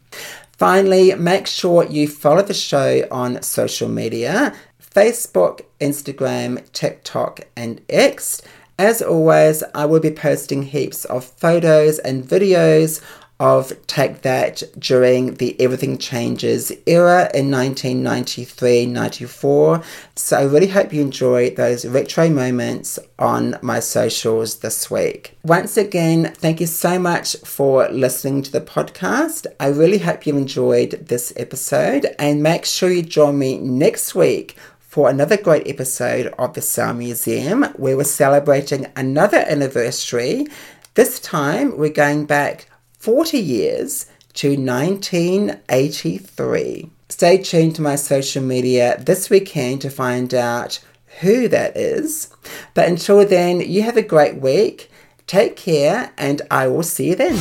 Finally, 0.56 1.14
make 1.16 1.48
sure 1.48 1.84
you 1.84 2.06
follow 2.06 2.42
the 2.42 2.54
show 2.54 3.06
on 3.10 3.42
social 3.42 3.88
media 3.88 4.54
Facebook, 4.80 5.62
Instagram, 5.80 6.70
TikTok, 6.72 7.40
and 7.56 7.80
X. 7.88 8.40
As 8.78 9.02
always, 9.02 9.64
I 9.74 9.86
will 9.86 9.98
be 9.98 10.12
posting 10.12 10.62
heaps 10.62 11.04
of 11.06 11.24
photos 11.24 11.98
and 11.98 12.24
videos 12.24 13.02
of 13.40 13.72
Take 13.86 14.22
That 14.22 14.62
during 14.78 15.34
the 15.34 15.60
Everything 15.60 15.98
Changes 15.98 16.70
era 16.86 17.30
in 17.34 17.50
1993 17.50 18.86
94. 18.86 19.82
So 20.14 20.38
I 20.38 20.44
really 20.44 20.68
hope 20.68 20.92
you 20.92 21.02
enjoyed 21.02 21.56
those 21.56 21.84
retro 21.84 22.28
moments 22.30 22.98
on 23.18 23.58
my 23.60 23.80
socials 23.80 24.58
this 24.60 24.90
week. 24.90 25.36
Once 25.42 25.76
again, 25.76 26.32
thank 26.34 26.60
you 26.60 26.66
so 26.66 26.98
much 26.98 27.36
for 27.44 27.88
listening 27.88 28.42
to 28.42 28.52
the 28.52 28.60
podcast. 28.60 29.46
I 29.58 29.68
really 29.68 29.98
hope 29.98 30.26
you 30.26 30.36
enjoyed 30.36 31.06
this 31.08 31.32
episode 31.36 32.14
and 32.18 32.42
make 32.42 32.64
sure 32.64 32.90
you 32.90 33.02
join 33.02 33.38
me 33.38 33.58
next 33.58 34.14
week 34.14 34.56
for 34.78 35.10
another 35.10 35.36
great 35.36 35.66
episode 35.66 36.32
of 36.38 36.54
the 36.54 36.62
Sound 36.62 37.00
Museum 37.00 37.64
where 37.74 37.96
we're 37.96 38.04
celebrating 38.04 38.86
another 38.94 39.38
anniversary. 39.38 40.46
This 40.94 41.18
time 41.18 41.76
we're 41.76 41.90
going 41.90 42.26
back 42.26 42.68
40 43.04 43.38
years 43.38 44.06
to 44.32 44.56
1983. 44.56 46.90
Stay 47.10 47.36
tuned 47.36 47.76
to 47.76 47.82
my 47.82 47.96
social 47.96 48.42
media 48.42 48.96
this 48.98 49.28
weekend 49.28 49.82
to 49.82 49.90
find 49.90 50.32
out 50.32 50.82
who 51.20 51.46
that 51.48 51.76
is. 51.76 52.34
But 52.72 52.88
until 52.88 53.26
then, 53.26 53.60
you 53.60 53.82
have 53.82 53.98
a 53.98 54.02
great 54.02 54.36
week. 54.36 54.90
Take 55.26 55.54
care, 55.54 56.14
and 56.16 56.40
I 56.50 56.66
will 56.68 56.82
see 56.82 57.10
you 57.10 57.14
then. 57.14 57.34
All 57.34 57.38